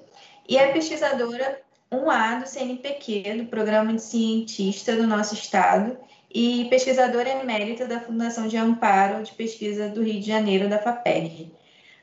e 0.46 0.58
é 0.58 0.72
pesquisadora 0.72 1.62
1A 1.90 2.42
do 2.42 2.48
CNPq, 2.48 3.36
do 3.38 3.46
Programa 3.46 3.94
de 3.94 4.02
Cientista 4.02 4.94
do 4.94 5.06
nosso 5.06 5.34
estado, 5.34 5.96
e 6.32 6.66
pesquisadora 6.70 7.28
emérita 7.28 7.86
da 7.86 8.00
Fundação 8.00 8.46
de 8.46 8.56
Amparo 8.56 9.22
de 9.22 9.32
Pesquisa 9.32 9.88
do 9.88 10.02
Rio 10.02 10.20
de 10.20 10.26
Janeiro, 10.26 10.68
da 10.68 10.78
FAPERJ. 10.78 11.52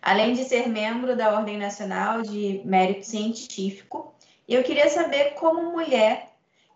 Além 0.02 0.34
de 0.34 0.44
ser 0.44 0.68
membro 0.68 1.16
da 1.16 1.34
Ordem 1.34 1.58
Nacional 1.58 2.22
de 2.22 2.62
Mérito 2.66 3.06
Científico, 3.06 4.14
eu 4.48 4.64
queria 4.64 4.90
saber 4.90 5.34
como 5.36 5.72
mulher 5.72 6.30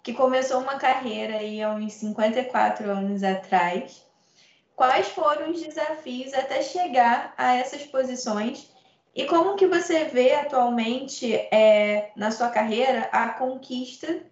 que 0.03 0.13
começou 0.13 0.61
uma 0.61 0.75
carreira 0.75 1.37
aí 1.37 1.61
há 1.61 1.71
uns 1.71 1.93
54 1.93 2.89
anos 2.89 3.23
atrás, 3.23 4.05
quais 4.75 5.07
foram 5.09 5.51
os 5.51 5.61
desafios 5.61 6.33
até 6.33 6.61
chegar 6.61 7.33
a 7.37 7.55
essas 7.55 7.83
posições 7.83 8.71
e 9.13 9.25
como 9.25 9.55
que 9.55 9.67
você 9.67 10.05
vê 10.05 10.33
atualmente 10.33 11.33
é, 11.33 12.11
na 12.15 12.31
sua 12.31 12.49
carreira 12.49 13.09
a 13.11 13.29
conquista 13.29 14.23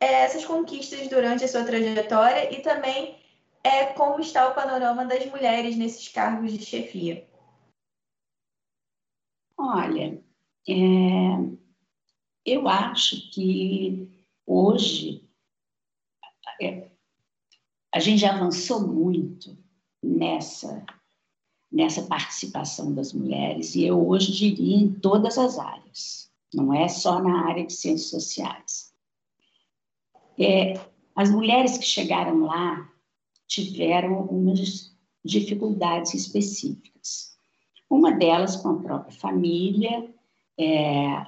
essas 0.00 0.44
conquistas 0.44 1.08
durante 1.08 1.44
a 1.44 1.48
sua 1.48 1.64
trajetória 1.64 2.52
e 2.52 2.60
também 2.62 3.18
é, 3.62 3.86
como 3.86 4.20
está 4.20 4.48
o 4.48 4.54
panorama 4.54 5.04
das 5.04 5.26
mulheres 5.26 5.76
nesses 5.76 6.08
cargos 6.08 6.52
de 6.52 6.64
chefia? 6.64 7.26
Olha, 9.58 10.22
é, 10.68 10.72
eu 12.44 12.68
acho 12.68 13.30
que 13.30 14.24
hoje 14.46 15.28
é, 16.60 16.88
a 17.92 17.98
gente 17.98 18.20
já 18.20 18.34
avançou 18.34 18.86
muito 18.86 19.56
nessa 20.02 20.84
nessa 21.70 22.02
participação 22.02 22.94
das 22.94 23.12
mulheres 23.12 23.74
e 23.74 23.84
eu 23.84 24.08
hoje 24.08 24.32
diria 24.32 24.76
em 24.76 24.92
todas 24.92 25.36
as 25.36 25.58
áreas, 25.58 26.30
não 26.54 26.72
é 26.72 26.88
só 26.88 27.20
na 27.20 27.48
área 27.48 27.66
de 27.66 27.72
ciências 27.72 28.10
sociais. 28.10 28.85
É, 30.38 30.74
as 31.14 31.30
mulheres 31.30 31.78
que 31.78 31.84
chegaram 31.84 32.40
lá 32.42 32.90
tiveram 33.46 34.14
algumas 34.14 34.94
dificuldades 35.24 36.14
específicas. 36.14 37.36
Uma 37.88 38.12
delas 38.12 38.56
com 38.56 38.68
a 38.70 38.82
própria 38.82 39.18
família 39.18 40.12
é, 40.58 41.26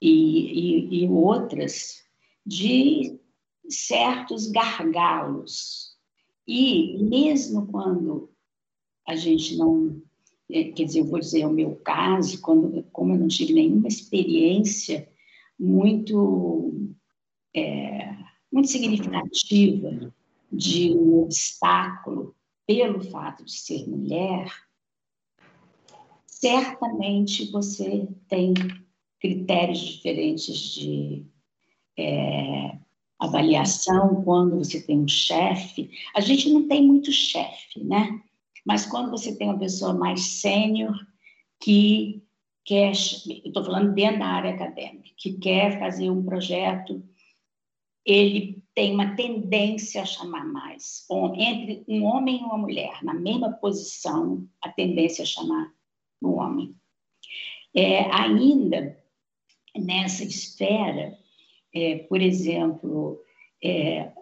e, 0.00 0.10
e, 0.10 1.04
e 1.04 1.08
outras 1.08 2.02
de 2.46 3.18
certos 3.68 4.46
gargalos. 4.48 5.94
E 6.46 6.98
mesmo 7.02 7.66
quando 7.66 8.30
a 9.06 9.16
gente 9.16 9.56
não, 9.56 10.00
é, 10.50 10.64
quer 10.64 10.84
dizer, 10.84 11.00
eu 11.00 11.06
vou 11.06 11.18
dizer 11.18 11.46
o 11.46 11.52
meu 11.52 11.76
caso, 11.76 12.40
quando, 12.40 12.82
como 12.92 13.14
eu 13.14 13.18
não 13.18 13.28
tive 13.28 13.52
nenhuma 13.52 13.88
experiência 13.88 15.08
muito 15.58 16.83
é, 17.54 18.14
muito 18.52 18.68
significativa 18.68 20.12
de 20.50 20.92
um 20.92 21.22
obstáculo 21.22 22.34
pelo 22.66 23.02
fato 23.02 23.44
de 23.44 23.52
ser 23.52 23.88
mulher, 23.88 24.50
certamente 26.26 27.50
você 27.50 28.08
tem 28.28 28.54
critérios 29.20 29.78
diferentes 29.80 30.58
de 30.74 31.26
é, 31.98 32.78
avaliação 33.18 34.22
quando 34.22 34.58
você 34.58 34.80
tem 34.82 35.00
um 35.00 35.08
chefe. 35.08 35.90
A 36.14 36.20
gente 36.20 36.50
não 36.50 36.68
tem 36.68 36.86
muito 36.86 37.10
chefe, 37.10 37.82
né? 37.82 38.20
Mas 38.64 38.86
quando 38.86 39.10
você 39.10 39.36
tem 39.36 39.48
uma 39.48 39.58
pessoa 39.58 39.92
mais 39.92 40.20
sênior 40.22 40.94
que 41.60 42.22
quer, 42.64 42.92
estou 42.92 43.64
falando 43.64 43.94
dentro 43.94 44.20
da 44.20 44.26
área 44.26 44.54
acadêmica, 44.54 45.10
que 45.16 45.34
quer 45.34 45.78
fazer 45.78 46.10
um 46.10 46.24
projeto 46.24 47.02
ele 48.04 48.62
tem 48.74 48.92
uma 48.92 49.14
tendência 49.14 50.02
a 50.02 50.06
chamar 50.06 50.44
mais. 50.44 51.06
Entre 51.36 51.84
um 51.88 52.04
homem 52.04 52.40
e 52.40 52.44
uma 52.44 52.58
mulher, 52.58 53.02
na 53.02 53.14
mesma 53.14 53.52
posição, 53.52 54.46
a 54.60 54.68
tendência 54.70 55.22
a 55.22 55.26
chamar 55.26 55.72
o 56.20 56.32
homem. 56.32 56.74
É, 57.74 58.10
ainda 58.12 58.98
nessa 59.76 60.24
esfera, 60.24 61.18
é, 61.74 61.98
por 61.98 62.20
exemplo, 62.20 63.20
é, 63.62 64.12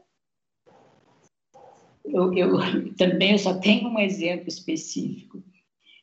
eu, 2.05 2.33
eu, 2.35 2.59
também 2.97 3.33
eu 3.33 3.38
só 3.38 3.59
tenho 3.59 3.88
um 3.88 3.99
exemplo 3.99 4.49
específico 4.49 5.42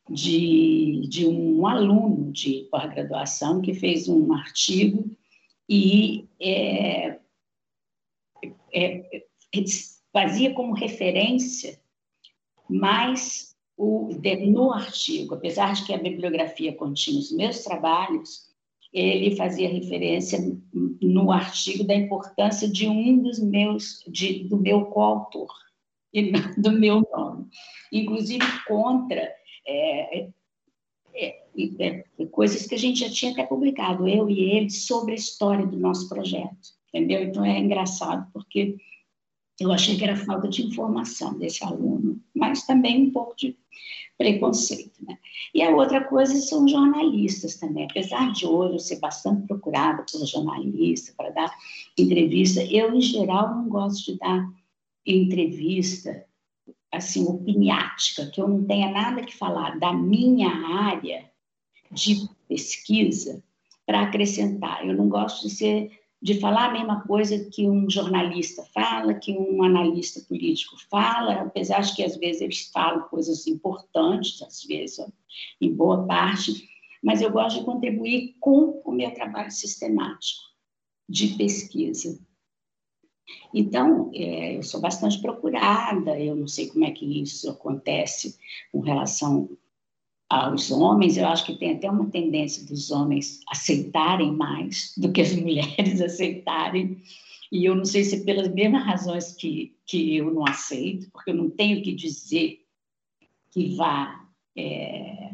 de, 0.09 1.07
de 1.07 1.27
um 1.27 1.65
aluno 1.67 2.31
de 2.31 2.67
pós-graduação 2.71 3.61
que 3.61 3.73
fez 3.73 4.07
um 4.07 4.33
artigo 4.33 5.09
e 5.67 6.27
é, 6.39 7.18
é, 8.73 9.23
fazia 10.11 10.53
como 10.53 10.73
referência 10.73 11.79
mais 12.69 13.55
o, 13.77 14.09
no 14.47 14.71
artigo, 14.73 15.35
apesar 15.35 15.73
de 15.73 15.85
que 15.85 15.93
a 15.93 15.97
bibliografia 15.97 16.75
continha 16.75 17.19
os 17.19 17.31
meus 17.31 17.63
trabalhos, 17.63 18.49
ele 18.91 19.35
fazia 19.35 19.69
referência 19.69 20.39
no 20.73 21.31
artigo 21.31 21.83
da 21.83 21.95
importância 21.95 22.67
de 22.67 22.87
um 22.87 23.21
dos 23.21 23.39
meus, 23.39 24.03
de, 24.07 24.43
do 24.45 24.57
meu 24.57 24.85
coautor, 24.85 25.53
e 26.13 26.31
do 26.57 26.71
meu 26.71 27.07
nome, 27.11 27.47
inclusive 27.91 28.43
contra 28.67 29.31
é, 29.65 30.19
é, 30.19 30.29
é, 31.13 31.43
é, 32.17 32.25
coisas 32.31 32.65
que 32.65 32.73
a 32.73 32.79
gente 32.79 33.01
já 33.01 33.09
tinha 33.09 33.31
até 33.31 33.45
publicado, 33.45 34.07
eu 34.07 34.27
e 34.27 34.57
ele, 34.57 34.71
sobre 34.71 35.11
a 35.11 35.15
história 35.15 35.65
do 35.67 35.77
nosso 35.77 36.09
projeto 36.09 36.78
entendeu? 36.93 37.23
Então 37.23 37.45
é 37.45 37.57
engraçado 37.57 38.27
porque 38.33 38.77
eu 39.59 39.71
achei 39.71 39.97
que 39.97 40.03
era 40.03 40.15
falta 40.15 40.47
de 40.47 40.65
informação 40.65 41.37
desse 41.37 41.63
aluno, 41.63 42.21
mas 42.33 42.65
também 42.65 43.07
um 43.07 43.11
pouco 43.11 43.35
de 43.35 43.57
preconceito, 44.17 45.03
né? 45.05 45.17
E 45.53 45.61
a 45.61 45.69
outra 45.69 46.03
coisa 46.03 46.35
são 46.35 46.67
jornalistas 46.67 47.55
também. 47.55 47.85
Apesar 47.85 48.31
de 48.31 48.45
hoje 48.45 48.73
eu 48.73 48.79
ser 48.79 48.99
bastante 48.99 49.47
procurada 49.47 50.03
por 50.09 50.25
jornalista 50.25 51.13
para 51.15 51.29
dar 51.29 51.53
entrevista, 51.97 52.63
eu 52.63 52.93
em 52.93 53.01
geral 53.01 53.55
não 53.55 53.69
gosto 53.69 54.11
de 54.11 54.19
dar 54.19 54.45
entrevista 55.05 56.25
assim 56.91 57.25
opiniática, 57.25 58.25
que 58.27 58.41
eu 58.41 58.47
não 58.47 58.65
tenha 58.65 58.91
nada 58.91 59.23
que 59.23 59.35
falar 59.35 59.77
da 59.79 59.93
minha 59.93 60.49
área 60.49 61.29
de 61.91 62.27
pesquisa 62.47 63.43
para 63.85 64.01
acrescentar. 64.01 64.85
Eu 64.85 64.95
não 64.95 65.07
gosto 65.07 65.47
de 65.47 65.53
ser 65.53 65.91
de 66.21 66.39
falar 66.39 66.69
a 66.69 66.73
mesma 66.73 67.01
coisa 67.01 67.49
que 67.49 67.69
um 67.69 67.89
jornalista 67.89 68.63
fala, 68.73 69.13
que 69.13 69.31
um 69.31 69.63
analista 69.63 70.19
político 70.27 70.75
fala, 70.89 71.41
apesar 71.41 71.81
de 71.81 71.95
que 71.95 72.03
às 72.03 72.17
vezes 72.17 72.41
eles 72.41 72.69
falam 72.73 73.07
coisas 73.07 73.47
importantes, 73.47 74.41
às 74.41 74.63
vezes, 74.63 74.99
em 75.61 75.73
boa 75.73 76.05
parte, 76.05 76.67
mas 77.01 77.21
eu 77.21 77.31
gosto 77.31 77.59
de 77.59 77.65
contribuir 77.65 78.35
com 78.39 78.81
o 78.83 78.91
meu 78.91 79.13
trabalho 79.13 79.51
sistemático 79.51 80.41
de 81.07 81.29
pesquisa. 81.37 82.19
Então, 83.53 84.11
é, 84.13 84.57
eu 84.57 84.63
sou 84.63 84.81
bastante 84.81 85.21
procurada, 85.21 86.19
eu 86.19 86.35
não 86.35 86.47
sei 86.47 86.67
como 86.67 86.85
é 86.85 86.91
que 86.91 87.21
isso 87.21 87.49
acontece 87.49 88.37
com 88.71 88.79
relação 88.79 89.57
aos 90.29 90.69
homens, 90.69 91.17
eu 91.17 91.27
acho 91.27 91.45
que 91.45 91.57
tem 91.57 91.73
até 91.73 91.89
uma 91.89 92.09
tendência 92.09 92.65
dos 92.65 92.91
homens 92.91 93.39
aceitarem 93.49 94.31
mais 94.31 94.93
do 94.95 95.11
que 95.11 95.21
as 95.21 95.33
mulheres 95.35 95.99
aceitarem 95.99 97.01
E 97.51 97.65
eu 97.65 97.75
não 97.75 97.83
sei 97.83 98.03
se 98.03 98.23
pelas 98.23 98.47
mesmas 98.53 98.85
razões 98.85 99.33
que, 99.33 99.75
que 99.87 100.17
eu 100.17 100.31
não 100.31 100.47
aceito, 100.47 101.09
porque 101.11 101.31
eu 101.31 101.35
não 101.35 101.49
tenho 101.49 101.81
que 101.81 101.93
dizer 101.93 102.59
que 103.51 103.75
vá 103.75 104.23
é, 104.55 105.31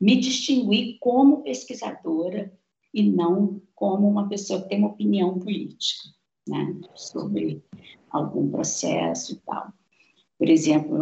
me 0.00 0.16
distinguir 0.16 0.98
como 1.00 1.42
pesquisadora 1.42 2.52
e 2.94 3.02
não 3.02 3.60
como 3.74 4.08
uma 4.08 4.28
pessoa 4.28 4.62
que 4.62 4.68
tem 4.68 4.78
uma 4.78 4.90
opinião 4.90 5.40
política 5.40 6.08
né, 6.48 6.76
sobre 6.94 7.62
algum 8.10 8.48
processo 8.48 9.32
e 9.32 9.36
tal. 9.44 9.72
Por 10.38 10.48
exemplo, 10.48 10.96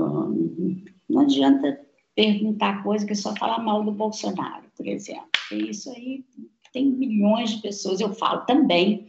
não 1.08 1.20
adianta 1.20 1.83
perguntar 2.14 2.82
coisa 2.82 3.06
que 3.06 3.14
só 3.14 3.34
fala 3.36 3.58
mal 3.58 3.82
do 3.82 3.92
Bolsonaro, 3.92 4.70
por 4.76 4.86
exemplo. 4.86 5.28
Isso 5.50 5.90
aí 5.90 6.24
tem 6.72 6.86
milhões 6.86 7.50
de 7.50 7.62
pessoas, 7.62 8.00
eu 8.00 8.12
falo 8.12 8.44
também, 8.46 9.08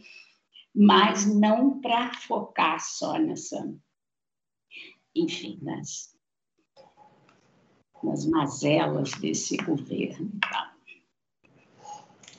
mas 0.74 1.26
não 1.26 1.80
para 1.80 2.12
focar 2.14 2.80
só 2.80 3.18
nessa, 3.18 3.74
enfim, 5.14 5.58
nas, 5.62 6.14
nas 8.02 8.26
mazelas 8.26 9.10
desse 9.12 9.56
governo. 9.56 10.30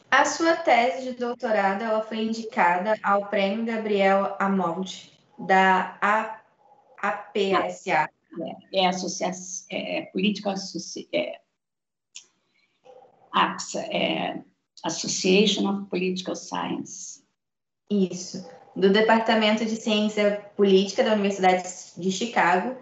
A 0.09 0.23
sua 0.23 0.55
tese 0.55 1.11
de 1.11 1.19
doutorado 1.19 1.83
ela 1.83 2.01
foi 2.01 2.23
indicada 2.23 2.97
ao 3.03 3.25
Prêmio 3.27 3.65
Gabriel 3.65 4.35
Amond, 4.39 5.11
da 5.37 5.97
APSA. 7.01 8.09
É, 8.41 8.79
é, 8.79 8.87
associação, 8.87 9.65
é, 9.71 9.99
é 9.99 10.01
política 10.07 10.53
é, 11.13 11.39
APSA, 13.31 13.81
é 13.81 14.41
Association 14.83 15.69
of 15.69 15.89
Political 15.89 16.35
Science. 16.35 17.23
Isso, 17.89 18.45
do 18.75 18.91
Departamento 18.91 19.65
de 19.65 19.75
Ciência 19.75 20.45
Política 20.55 21.03
da 21.03 21.13
Universidade 21.13 21.63
de 21.97 22.11
Chicago. 22.11 22.75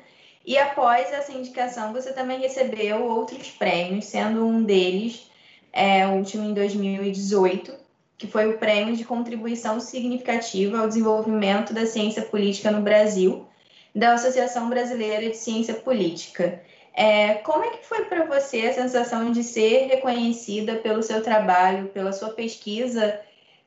E 0.46 0.58
após 0.58 1.12
essa 1.12 1.32
indicação, 1.32 1.94
você 1.94 2.12
também 2.14 2.40
recebeu 2.40 3.04
outros 3.04 3.50
prêmios, 3.52 4.06
sendo 4.06 4.46
um 4.46 4.64
deles 4.64 5.30
é, 5.72 6.08
o 6.08 6.12
último 6.14 6.44
em 6.44 6.54
2018, 6.54 7.74
que 8.18 8.28
foi 8.28 8.48
o 8.48 8.58
Prêmio 8.58 8.96
de 8.96 9.04
Contribuição 9.04 9.80
Significativa 9.80 10.80
ao 10.80 10.88
Desenvolvimento 10.88 11.74
da 11.74 11.86
Ciência 11.86 12.22
Política 12.22 12.72
no 12.72 12.82
Brasil, 12.82 13.46
da 13.96 14.14
Associação 14.14 14.70
Brasileira 14.70 15.30
de 15.30 15.38
Ciência 15.38 15.74
Política. 15.74 16.62
É, 16.94 17.36
como 17.36 17.64
é 17.64 17.78
que 17.78 17.86
foi 17.86 18.06
para 18.06 18.26
você 18.26 18.68
a 18.68 18.74
sensação 18.74 19.32
de 19.32 19.44
ser 19.44 19.88
reconhecida 19.88 20.76
pelo 20.76 21.02
seu 21.02 21.24
trabalho, 21.24 21.90
pela 21.90 22.12
sua 22.12 22.30
pesquisa 22.30 23.20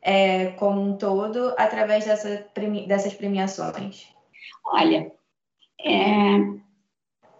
é, 0.02 0.50
como 0.52 0.80
um 0.80 0.96
todo, 0.96 1.54
através 1.56 2.04
dessa, 2.04 2.46
dessas 2.86 3.14
premiações? 3.14 4.06
Olha, 4.64 5.10
é, 5.80 6.36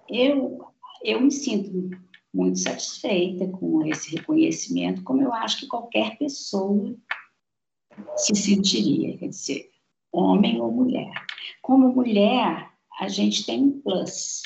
eu, 0.09 0.67
eu 1.03 1.21
me 1.21 1.31
sinto 1.31 1.91
muito 2.33 2.59
satisfeita 2.59 3.49
com 3.49 3.85
esse 3.87 4.17
reconhecimento, 4.17 5.03
como 5.03 5.23
eu 5.23 5.33
acho 5.33 5.61
que 5.61 5.67
qualquer 5.67 6.17
pessoa 6.19 6.95
se 8.17 8.35
sentiria, 8.35 9.17
quer 9.19 9.29
dizer, 9.29 9.71
homem 10.13 10.61
ou 10.61 10.71
mulher. 10.71 11.11
Como 11.63 11.93
mulher, 11.93 12.68
a 12.99 13.09
gente 13.09 13.47
tem 13.47 13.63
um 13.63 13.81
plus, 13.81 14.43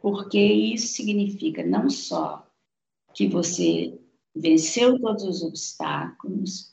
porque 0.00 0.38
isso 0.40 0.94
significa 0.94 1.66
não 1.66 1.90
só 1.90 2.46
que 3.12 3.26
você 3.26 3.98
venceu 4.34 4.98
todos 5.00 5.24
os 5.24 5.42
obstáculos, 5.42 6.72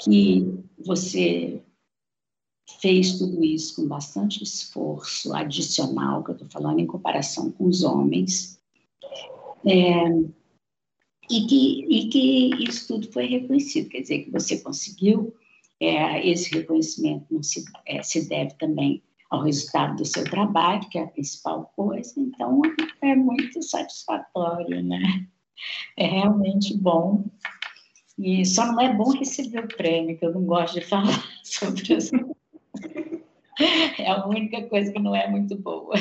que 0.00 0.46
você 0.78 1.60
fez 2.80 3.18
tudo 3.18 3.44
isso 3.44 3.76
com 3.76 3.88
bastante 3.88 4.42
esforço 4.42 5.34
adicional, 5.34 6.22
que 6.22 6.30
eu 6.30 6.34
estou 6.34 6.48
falando 6.48 6.78
em 6.78 6.86
comparação 6.86 7.50
com 7.50 7.66
os 7.66 7.82
homens, 7.82 8.60
é, 9.66 10.08
e, 11.28 11.46
que, 11.46 11.84
e 11.88 12.08
que 12.08 12.64
isso 12.68 12.86
tudo 12.86 13.10
foi 13.12 13.26
reconhecido, 13.26 13.88
quer 13.88 14.02
dizer, 14.02 14.24
que 14.24 14.30
você 14.30 14.60
conseguiu, 14.60 15.34
é, 15.80 16.26
esse 16.28 16.54
reconhecimento 16.54 17.26
não 17.30 17.42
se, 17.42 17.64
é, 17.84 18.02
se 18.02 18.28
deve 18.28 18.54
também 18.54 19.02
ao 19.34 19.42
resultado 19.42 19.96
do 19.96 20.04
seu 20.04 20.24
trabalho, 20.24 20.88
que 20.88 20.98
é 20.98 21.02
a 21.02 21.08
principal 21.08 21.72
coisa, 21.76 22.14
então 22.16 22.62
é 23.02 23.14
muito 23.14 23.62
satisfatório, 23.62 24.82
né? 24.82 25.26
É 25.96 26.06
realmente 26.06 26.76
bom. 26.76 27.24
E 28.18 28.46
só 28.46 28.66
não 28.66 28.80
é 28.80 28.92
bom 28.92 29.10
receber 29.10 29.64
o 29.64 29.76
prêmio, 29.76 30.16
que 30.16 30.24
eu 30.24 30.32
não 30.32 30.44
gosto 30.44 30.74
de 30.74 30.86
falar 30.86 31.24
sobre 31.42 31.94
isso. 31.94 32.14
É 33.98 34.08
a 34.08 34.26
única 34.26 34.62
coisa 34.68 34.92
que 34.92 34.98
não 34.98 35.14
é 35.14 35.28
muito 35.28 35.56
boa. 35.56 35.94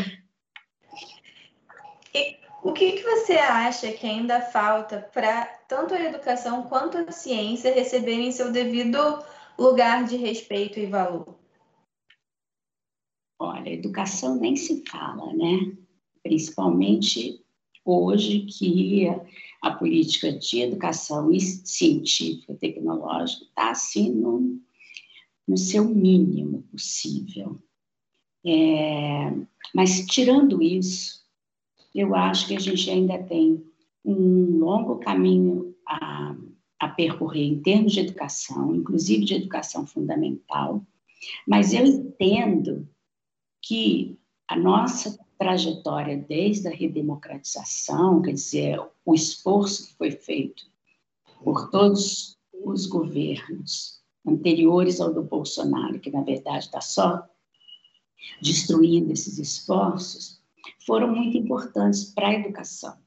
E 2.13 2.37
o 2.63 2.71
que, 2.71 2.93
que 2.93 3.03
você 3.03 3.33
acha 3.33 3.91
que 3.91 4.05
ainda 4.05 4.41
falta 4.41 5.09
para 5.13 5.45
tanto 5.67 5.93
a 5.93 6.01
educação 6.01 6.63
quanto 6.63 6.97
a 6.97 7.11
ciência 7.11 7.73
receberem 7.73 8.31
seu 8.31 8.51
devido 8.51 9.23
lugar 9.57 10.03
de 10.05 10.17
respeito 10.17 10.79
e 10.79 10.85
valor? 10.85 11.42
Olha, 13.43 13.73
educação 13.73 14.39
nem 14.39 14.56
se 14.56 14.86
fala, 14.89 15.34
né? 15.34 15.75
Principalmente 16.23 17.43
hoje 17.84 18.45
que 18.45 19.06
a 19.62 19.71
política 19.71 20.32
de 20.32 20.62
educação 20.62 21.29
científica, 21.38 22.56
tecnológica, 22.56 23.43
está 23.43 23.71
assim 23.71 24.13
no, 24.13 24.62
no 25.45 25.58
seu 25.58 25.84
mínimo 25.84 26.63
possível. 26.71 27.62
É, 28.45 29.34
mas 29.75 30.06
tirando 30.06 30.63
isso, 30.63 31.21
eu 31.93 32.15
acho 32.15 32.47
que 32.47 32.56
a 32.56 32.60
gente 32.60 32.89
ainda 32.89 33.21
tem 33.23 33.62
um 34.06 34.58
longo 34.60 34.99
caminho 34.99 35.75
a, 35.86 36.34
a 36.79 36.88
percorrer 36.88 37.43
em 37.43 37.62
termos 37.62 37.91
de 37.91 37.99
educação, 37.99 38.73
inclusive 38.73 39.25
de 39.25 39.34
educação 39.34 39.86
fundamental, 39.86 40.82
mas 41.45 41.73
eu 41.73 41.86
entendo 41.86 42.88
que 43.63 44.19
a 44.47 44.58
nossa 44.58 45.17
trajetória 45.39 46.17
desde 46.17 46.67
a 46.67 46.71
redemocratização, 46.71 48.21
quer 48.21 48.34
dizer, 48.34 48.80
o 49.06 49.15
esforço 49.15 49.88
que 49.88 49.93
foi 49.95 50.12
feito 50.12 50.65
por 51.43 51.69
todos 51.69 52.38
os 52.54 52.86
governos 52.86 54.02
anteriores 54.26 55.02
ao 55.02 55.13
do 55.13 55.23
Bolsonaro, 55.23 55.99
que 55.99 56.12
na 56.12 56.21
verdade 56.21 56.65
está 56.65 56.82
só 56.82 57.28
destruindo 58.41 59.12
esses 59.12 59.38
esforços, 59.38 60.41
foram 60.86 61.13
muito 61.13 61.38
importantes 61.38 62.06
para 62.06 62.28
a 62.28 62.34
educação, 62.34 62.97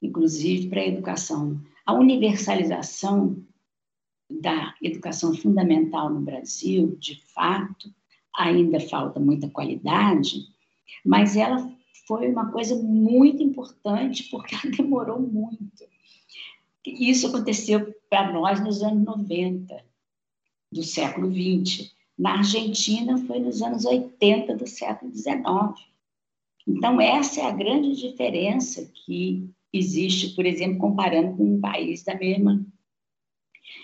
inclusive 0.00 0.68
para 0.68 0.80
a 0.82 0.86
educação. 0.86 1.60
A 1.84 1.94
universalização 1.94 3.42
da 4.30 4.74
educação 4.80 5.34
fundamental 5.34 6.10
no 6.10 6.20
Brasil, 6.20 6.96
de 6.98 7.20
fato, 7.34 7.92
ainda 8.36 8.80
falta 8.80 9.18
muita 9.18 9.48
qualidade, 9.48 10.46
mas 11.04 11.36
ela 11.36 11.70
foi 12.06 12.28
uma 12.28 12.50
coisa 12.50 12.74
muito 12.76 13.42
importante 13.42 14.24
porque 14.30 14.54
ela 14.54 14.70
demorou 14.76 15.20
muito. 15.20 15.84
Isso 16.86 17.26
aconteceu 17.26 17.94
para 18.08 18.32
nós 18.32 18.60
nos 18.60 18.82
anos 18.82 19.04
90 19.04 19.84
do 20.72 20.82
século 20.82 21.30
20. 21.30 21.92
Na 22.18 22.38
Argentina 22.38 23.18
foi 23.26 23.38
nos 23.38 23.62
anos 23.62 23.84
80 23.84 24.56
do 24.56 24.66
século 24.66 25.10
19. 25.10 25.74
Então, 26.66 27.00
essa 27.00 27.40
é 27.40 27.44
a 27.44 27.52
grande 27.52 27.96
diferença 27.96 28.90
que 29.06 29.48
existe, 29.72 30.34
por 30.34 30.44
exemplo, 30.46 30.78
comparando 30.78 31.36
com 31.36 31.44
um 31.44 31.60
país 31.60 32.02
da 32.02 32.14
mesma, 32.14 32.64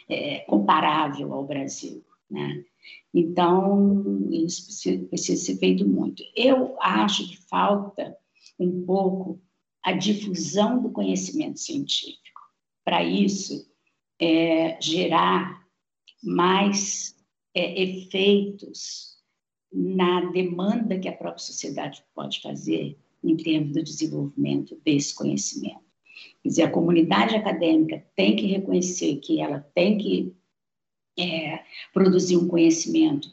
é, 0.09 0.41
comparável 0.41 1.33
ao 1.33 1.45
Brasil. 1.45 2.05
Né? 2.31 2.65
Então, 3.13 4.29
isso 4.31 4.67
precisa, 5.09 5.45
ser 5.45 5.59
feito 5.59 5.87
muito. 5.89 6.23
Eu 6.35 6.77
acho 6.81 7.29
que 7.29 7.37
falta 7.49 8.17
um 8.59 8.85
pouco 8.85 9.41
a 9.83 9.93
difusão 9.93 10.83
do 10.83 10.91
conhecimento 10.91 11.59
científico. 11.59 12.41
Para 12.85 13.03
isso, 13.05 13.67
é, 14.21 14.81
gerar 14.81 15.65
mais 16.23 17.17
é, 17.55 17.83
efeitos 17.83 19.17
na 19.73 20.31
demanda 20.31 20.99
que 20.99 21.09
a 21.09 21.17
própria 21.17 21.43
sociedade 21.43 22.05
pode 22.15 22.41
fazer 22.41 22.99
em 23.23 23.37
termos 23.37 23.73
do 23.73 23.83
desenvolvimento 23.83 24.81
desse 24.85 25.15
conhecimento. 25.15 25.85
Quer 26.43 26.49
dizer, 26.49 26.63
a 26.63 26.71
comunidade 26.71 27.35
acadêmica 27.35 28.05
tem 28.15 28.37
que 28.37 28.47
reconhecer 28.47 29.17
que 29.17 29.41
ela 29.41 29.61
tem 29.75 29.99
que 29.99 30.36
é, 31.19 31.65
produzir 31.93 32.37
um 32.37 32.49
conhecimento 32.49 33.29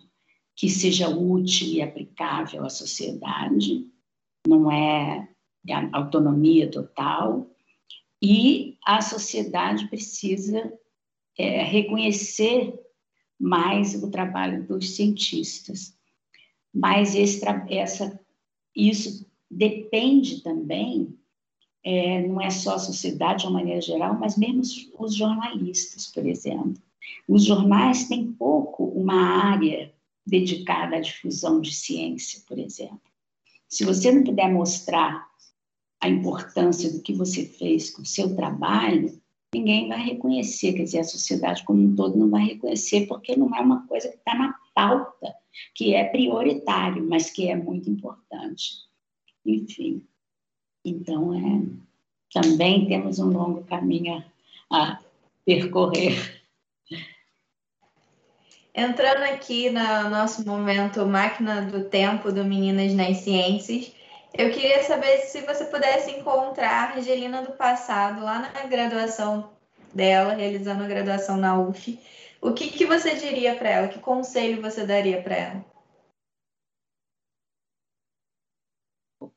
que 0.55 0.69
seja 0.69 1.09
útil 1.09 1.67
e 1.67 1.81
aplicável 1.81 2.65
à 2.65 2.69
sociedade, 2.69 3.87
não 4.47 4.71
é 4.71 5.27
autonomia 5.91 6.69
total, 6.69 7.47
e 8.21 8.77
a 8.85 9.01
sociedade 9.01 9.87
precisa 9.87 10.71
é, 11.37 11.63
reconhecer 11.63 12.73
mais 13.39 14.01
o 14.01 14.09
trabalho 14.09 14.65
dos 14.65 14.95
cientistas. 14.95 15.97
Mas 16.73 17.15
esse, 17.15 17.43
essa, 17.69 18.19
isso 18.75 19.25
depende 19.49 20.41
também, 20.41 21.17
é, 21.83 22.25
não 22.25 22.39
é 22.39 22.49
só 22.49 22.75
a 22.75 22.79
sociedade 22.79 23.41
de 23.41 23.47
uma 23.47 23.59
maneira 23.59 23.81
geral, 23.81 24.17
mas 24.17 24.37
mesmo 24.37 24.61
os, 24.61 24.89
os 24.97 25.15
jornalistas, 25.15 26.07
por 26.07 26.25
exemplo. 26.25 26.81
Os 27.27 27.45
jornais 27.45 28.07
têm 28.07 28.31
pouco 28.31 28.85
uma 28.85 29.15
área 29.15 29.93
dedicada 30.25 30.97
à 30.97 30.99
difusão 30.99 31.59
de 31.59 31.73
ciência, 31.73 32.41
por 32.47 32.57
exemplo. 32.57 33.01
Se 33.67 33.83
você 33.83 34.11
não 34.11 34.23
puder 34.23 34.51
mostrar 34.51 35.27
a 35.99 36.09
importância 36.09 36.91
do 36.91 37.01
que 37.01 37.13
você 37.13 37.45
fez 37.45 37.89
com 37.89 38.01
o 38.01 38.05
seu 38.05 38.35
trabalho, 38.35 39.21
ninguém 39.53 39.87
vai 39.87 40.03
reconhecer, 40.03 40.73
quer 40.73 40.83
dizer, 40.83 40.99
a 40.99 41.03
sociedade 41.03 41.63
como 41.63 41.81
um 41.81 41.95
todo 41.95 42.17
não 42.17 42.29
vai 42.29 42.45
reconhecer, 42.45 43.07
porque 43.07 43.35
não 43.35 43.55
é 43.55 43.61
uma 43.61 43.87
coisa 43.87 44.09
que 44.09 44.17
está 44.17 44.35
na 44.35 44.53
pauta, 44.73 45.33
que 45.73 45.93
é 45.93 46.03
prioritário, 46.03 47.07
mas 47.07 47.29
que 47.29 47.47
é 47.47 47.55
muito 47.55 47.89
importante. 47.89 48.83
Enfim, 49.45 50.05
então 50.83 51.33
é, 51.33 51.63
também 52.33 52.87
temos 52.87 53.19
um 53.19 53.29
longo 53.29 53.63
caminho 53.63 54.23
a, 54.69 54.93
a 54.93 54.99
percorrer. 55.45 56.32
Entrando 58.75 59.21
aqui 59.23 59.69
no 59.69 60.09
nosso 60.09 60.43
momento 60.45 61.05
Máquina 61.05 61.61
do 61.61 61.83
Tempo 61.83 62.31
do 62.31 62.43
Meninas 62.43 62.91
nas 62.93 63.17
Ciências, 63.17 63.93
eu 64.33 64.51
queria 64.51 64.83
saber 64.83 65.19
se 65.19 65.41
você 65.41 65.65
pudesse 65.65 66.09
encontrar 66.09 66.91
a 66.91 66.97
Angelina 66.97 67.43
do 67.43 67.51
passado, 67.51 68.23
lá 68.23 68.39
na 68.39 68.65
graduação 68.65 69.51
dela, 69.93 70.33
realizando 70.33 70.83
a 70.83 70.87
graduação 70.87 71.37
na 71.37 71.55
UF, 71.55 71.99
o 72.41 72.51
que, 72.51 72.71
que 72.71 72.85
você 72.87 73.13
diria 73.15 73.55
para 73.55 73.69
ela? 73.69 73.87
Que 73.87 73.99
conselho 73.99 74.59
você 74.59 74.85
daria 74.87 75.21
para 75.21 75.35
ela? 75.35 75.65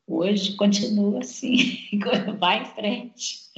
Hoje 0.07 0.55
continua 0.55 1.19
assim, 1.19 1.89
vai 2.39 2.63
em 2.63 2.65
frente. 2.65 3.51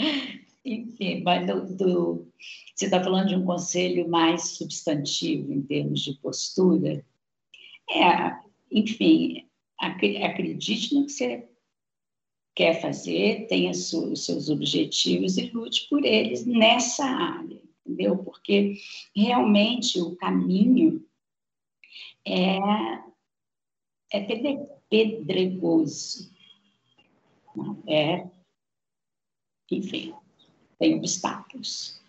Enfim, 0.66 1.24
mas 1.24 1.47
do, 1.47 1.76
do, 1.76 2.28
você 2.76 2.86
está 2.86 3.01
falando 3.01 3.30
de 3.30 3.36
um 3.36 3.45
conselho 3.45 4.10
mais 4.10 4.49
substantivo 4.49 5.53
em 5.53 5.62
termos 5.62 6.01
de 6.01 6.14
postura. 6.16 7.05
É, 7.89 8.38
enfim, 8.72 9.47
acredite 9.78 10.93
no 10.93 11.05
que 11.05 11.12
você 11.12 11.49
quer 12.53 12.82
fazer, 12.82 13.47
tenha 13.47 13.72
os 13.72 14.26
seus 14.26 14.49
objetivos 14.49 15.38
e 15.38 15.49
lute 15.49 15.88
por 15.89 16.03
eles 16.03 16.45
nessa 16.45 17.05
área, 17.05 17.62
entendeu? 17.86 18.18
Porque 18.18 18.76
realmente 19.16 19.99
o 20.01 20.16
caminho 20.18 21.05
é, 22.28 22.57
é 24.12 24.20
pedregoso. 24.89 26.30
É, 27.88 28.28
enfim, 29.72 30.14
tem 30.80 30.95
obstáculos. 30.95 31.99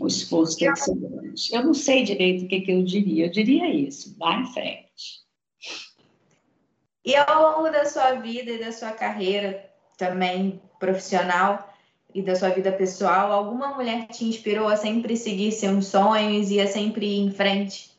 O 0.00 0.06
esforço 0.06 0.56
tem 0.56 0.72
que 0.72 0.80
ser 0.80 0.94
grande. 0.94 1.54
Eu 1.54 1.64
não 1.64 1.74
sei 1.74 2.04
direito 2.04 2.44
o 2.44 2.48
que, 2.48 2.60
que 2.60 2.72
eu 2.72 2.82
diria. 2.82 3.26
Eu 3.26 3.30
diria 3.30 3.68
isso, 3.68 4.16
vá 4.16 4.40
em 4.40 4.46
frente. 4.46 5.20
E 7.04 7.14
ao 7.16 7.58
longo 7.58 7.70
da 7.70 7.84
sua 7.84 8.12
vida 8.12 8.50
e 8.52 8.58
da 8.58 8.72
sua 8.72 8.92
carreira 8.92 9.70
também 9.98 10.60
profissional 10.78 11.68
e 12.14 12.22
da 12.22 12.34
sua 12.34 12.48
vida 12.50 12.72
pessoal, 12.72 13.32
alguma 13.32 13.74
mulher 13.74 14.06
te 14.08 14.24
inspirou 14.24 14.68
a 14.68 14.76
sempre 14.76 15.16
seguir 15.16 15.52
seus 15.52 15.86
sonhos 15.86 16.50
e 16.50 16.60
a 16.60 16.66
sempre 16.66 17.06
ir 17.06 17.20
em 17.20 17.30
frente? 17.30 17.90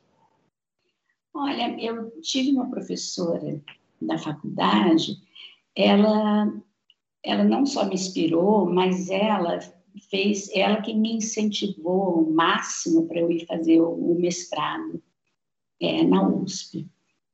Olha, 1.33 1.79
eu 1.79 2.11
tive 2.21 2.51
uma 2.51 2.69
professora 2.69 3.61
da 4.01 4.17
faculdade, 4.17 5.17
ela, 5.75 6.51
ela 7.23 7.43
não 7.43 7.65
só 7.65 7.85
me 7.85 7.93
inspirou, 7.93 8.65
mas 8.65 9.09
ela 9.09 9.59
fez, 10.09 10.49
ela 10.53 10.81
que 10.81 10.93
me 10.93 11.13
incentivou 11.13 12.21
o 12.21 12.33
máximo 12.33 13.07
para 13.07 13.19
eu 13.19 13.31
ir 13.31 13.45
fazer 13.45 13.81
o, 13.81 14.15
mestrado 14.15 15.01
é, 15.79 16.03
na 16.03 16.27
USP. 16.27 16.87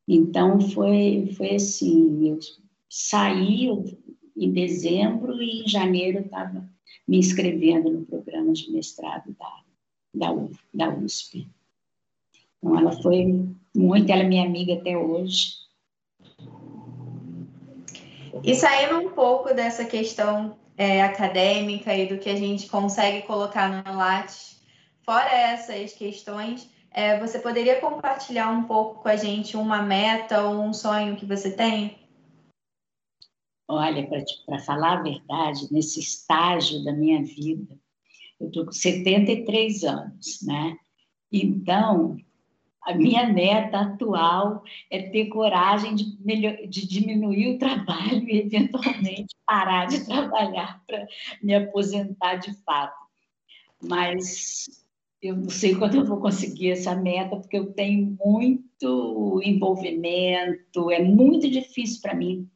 Então, 0.08 0.60
foi, 0.60 1.34
foi 1.36 1.55
assim, 1.55 2.30
eu 2.30 2.39
saí 2.89 3.70
em 4.36 4.51
dezembro 4.51 5.41
e 5.41 5.64
em 5.64 5.68
janeiro 5.68 6.20
estava 6.20 6.68
me 7.08 7.18
inscrevendo 7.18 7.89
no 7.89 8.05
programa 8.05 8.53
de 8.53 8.72
mestrado 8.72 9.36
da, 9.38 9.64
da, 10.14 10.47
da 10.74 10.97
USP. 10.97 11.47
Então, 12.58 12.78
ela 12.78 12.91
foi 13.01 13.45
muito, 13.76 14.12
ela 14.12 14.24
é 14.24 14.28
minha 14.28 14.45
amiga 14.45 14.74
até 14.74 14.97
hoje. 14.97 15.53
E 18.43 18.53
saindo 18.55 18.99
um 18.99 19.12
pouco 19.12 19.53
dessa 19.53 19.84
questão 19.84 20.58
é, 20.78 21.01
acadêmica 21.01 21.93
e 21.95 22.07
do 22.07 22.19
que 22.19 22.30
a 22.30 22.36
gente 22.36 22.67
consegue 22.67 23.25
colocar 23.25 23.84
no 23.84 23.97
Lattes, 23.97 24.61
fora 25.01 25.30
essas 25.30 25.93
questões, 25.93 26.69
é, 26.91 27.19
você 27.19 27.39
poderia 27.39 27.82
compartilhar 27.82 28.51
um 28.51 28.63
pouco 28.63 29.01
com 29.01 29.09
a 29.09 29.15
gente 29.15 29.57
uma 29.57 29.82
meta 29.82 30.43
ou 30.43 30.61
um 30.61 30.73
sonho 30.73 31.15
que 31.15 31.25
você 31.25 31.51
tem? 31.51 31.97
Olha, 33.67 34.07
para 34.45 34.59
falar 34.59 34.99
a 34.99 35.03
verdade, 35.03 35.67
nesse 35.71 35.99
estágio 35.99 36.84
da 36.86 36.93
minha 36.93 37.21
vida, 37.23 37.78
eu 38.39 38.47
estou 38.47 38.65
com 38.65 38.71
73 38.71 39.84
anos, 39.84 40.41
né? 40.43 40.78
Então, 41.32 42.17
a 42.88 42.94
minha 42.96 43.28
meta 43.28 43.82
atual 43.82 44.64
é 44.90 45.10
ter 45.10 45.26
coragem 45.26 45.94
de, 45.94 46.18
melhor, 46.24 46.56
de 46.68 46.88
diminuir 46.88 47.56
o 47.56 47.58
trabalho 47.60 48.24
e, 48.30 48.40
eventualmente, 48.40 49.36
parar 49.46 49.88
de 49.88 50.06
trabalhar 50.06 50.82
para 50.88 51.06
me 51.44 51.54
aposentar 51.54 52.36
de 52.36 52.54
fato. 52.64 52.96
Mas 53.84 54.68
eu 55.22 55.36
não 55.36 55.50
sei 55.50 55.76
quando 55.76 55.98
eu 55.98 56.06
vou 56.06 56.22
conseguir 56.22 56.72
essa 56.72 56.96
meta, 56.96 57.36
porque 57.36 57.58
eu 57.58 57.74
tenho 57.74 58.18
muito 58.24 59.42
envolvimento, 59.44 60.90
é 60.90 61.04
muito 61.04 61.50
difícil 61.50 62.02
para 62.02 62.16
mim 62.16 62.50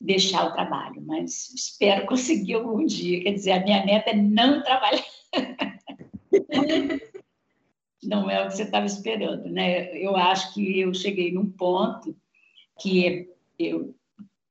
deixar 0.00 0.46
o 0.46 0.52
trabalho, 0.52 1.02
mas 1.04 1.52
espero 1.52 2.06
conseguir 2.06 2.54
algum 2.54 2.86
dia. 2.86 3.20
Quer 3.20 3.32
dizer, 3.32 3.52
a 3.52 3.64
minha 3.64 3.84
meta 3.84 4.10
é 4.10 4.14
não 4.14 4.62
trabalhar. 4.62 5.04
não 8.02 8.28
é 8.30 8.42
o 8.42 8.48
que 8.48 8.56
você 8.56 8.64
estava 8.64 8.86
esperando, 8.86 9.48
né? 9.48 9.96
Eu 9.96 10.16
acho 10.16 10.52
que 10.54 10.80
eu 10.80 10.92
cheguei 10.92 11.32
num 11.32 11.48
ponto 11.50 12.16
que 12.80 13.28
eu 13.58 13.94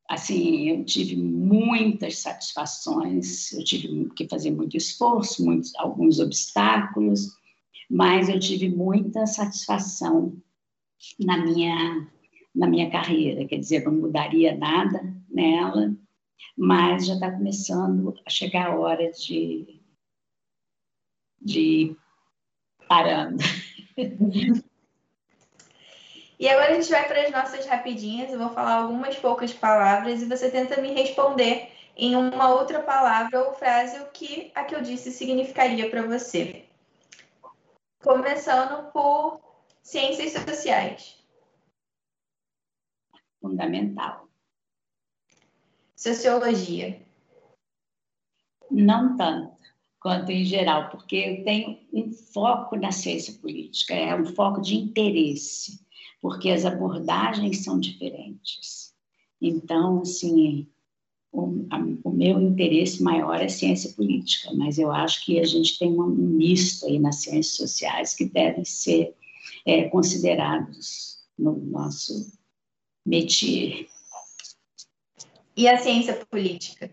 assim, 0.09 0.67
eu 0.67 0.83
tive 0.83 1.15
muitas 1.15 2.17
satisfações, 2.17 3.53
eu 3.53 3.63
tive 3.63 4.09
que 4.09 4.27
fazer 4.27 4.51
muito 4.51 4.75
esforço, 4.75 5.45
muitos, 5.45 5.73
alguns 5.77 6.19
obstáculos, 6.19 7.29
mas 7.89 8.27
eu 8.27 8.37
tive 8.37 8.67
muita 8.67 9.25
satisfação 9.25 10.35
na 11.19 11.37
minha 11.37 12.07
na 12.53 12.67
minha 12.67 12.91
carreira, 12.91 13.47
quer 13.47 13.57
dizer, 13.57 13.85
não 13.85 13.93
mudaria 13.93 14.53
nada 14.57 15.01
nela, 15.29 15.95
mas 16.57 17.05
já 17.05 17.13
está 17.13 17.31
começando 17.31 18.13
a 18.25 18.29
chegar 18.29 18.67
a 18.67 18.75
hora 18.75 19.09
de, 19.11 19.79
de 21.41 21.95
parando. 22.87 23.43
E 26.41 26.49
agora 26.49 26.71
a 26.71 26.73
gente 26.73 26.89
vai 26.89 27.07
para 27.07 27.21
as 27.21 27.31
nossas 27.31 27.67
rapidinhas, 27.67 28.31
eu 28.31 28.39
vou 28.39 28.49
falar 28.49 28.77
algumas 28.77 29.15
poucas 29.15 29.53
palavras 29.53 30.23
e 30.23 30.25
você 30.25 30.49
tenta 30.49 30.81
me 30.81 30.91
responder 30.91 31.71
em 31.95 32.15
uma 32.15 32.49
outra 32.49 32.81
palavra 32.81 33.43
ou 33.43 33.53
frase 33.53 33.99
o 33.99 34.09
que 34.09 34.51
a 34.55 34.63
que 34.63 34.73
eu 34.73 34.81
disse 34.81 35.11
significaria 35.11 35.87
para 35.87 36.01
você. 36.01 36.65
Começando 38.01 38.91
por 38.91 39.39
ciências 39.83 40.31
sociais. 40.31 41.23
Fundamental. 43.39 44.27
Sociologia. 45.95 46.99
Não 48.71 49.15
tanto 49.15 49.60
quanto 50.01 50.31
em 50.31 50.43
geral, 50.43 50.89
porque 50.89 51.15
eu 51.15 51.43
tenho 51.43 51.77
um 51.93 52.11
foco 52.11 52.75
na 52.75 52.91
ciência 52.91 53.35
política, 53.35 53.93
é 53.93 54.19
um 54.19 54.25
foco 54.25 54.59
de 54.59 54.75
interesse, 54.75 55.79
porque 56.19 56.49
as 56.49 56.65
abordagens 56.65 57.63
são 57.63 57.79
diferentes. 57.79 58.93
Então, 59.39 60.01
assim, 60.01 60.67
o, 61.31 61.67
a, 61.69 61.77
o, 62.03 62.11
meu 62.11 62.41
interesse 62.41 63.01
maior 63.01 63.39
é 63.39 63.47
ciência 63.47 63.93
política, 63.93 64.51
mas 64.55 64.79
eu 64.79 64.91
acho 64.91 65.23
que 65.23 65.39
a 65.39 65.45
gente 65.45 65.77
tem 65.77 65.89
um 65.91 66.07
misto 66.07 66.87
aí 66.87 66.97
nas 66.97 67.17
ciências 67.17 67.55
sociais 67.55 68.15
que 68.15 68.25
devem 68.25 68.65
ser 68.65 69.15
é, 69.65 69.87
considerados 69.87 71.19
no 71.37 71.55
nosso 71.57 72.31
métier. 73.05 73.87
E 75.55 75.67
a 75.67 75.77
ciência 75.77 76.25
política? 76.25 76.91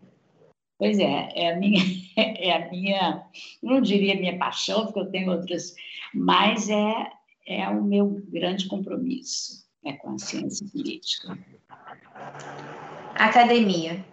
Pois 0.79 0.99
é, 0.99 1.33
é 1.35 1.53
a 1.53 1.57
minha, 1.57 1.83
é 2.17 2.53
a 2.53 2.71
minha, 2.71 3.27
não 3.63 3.81
diria 3.81 4.15
minha 4.15 4.39
paixão, 4.39 4.85
porque 4.85 5.01
eu 5.01 5.11
tenho 5.11 5.33
outras, 5.33 5.75
mas 6.15 6.71
é, 6.71 7.13
é 7.47 7.69
o 7.69 7.83
meu 7.83 8.23
grande 8.29 8.69
compromisso 8.69 9.69
é 9.85 9.93
com 9.95 10.15
a 10.15 10.19
ciência 10.19 10.67
política. 10.71 11.39
Academia. 13.15 14.05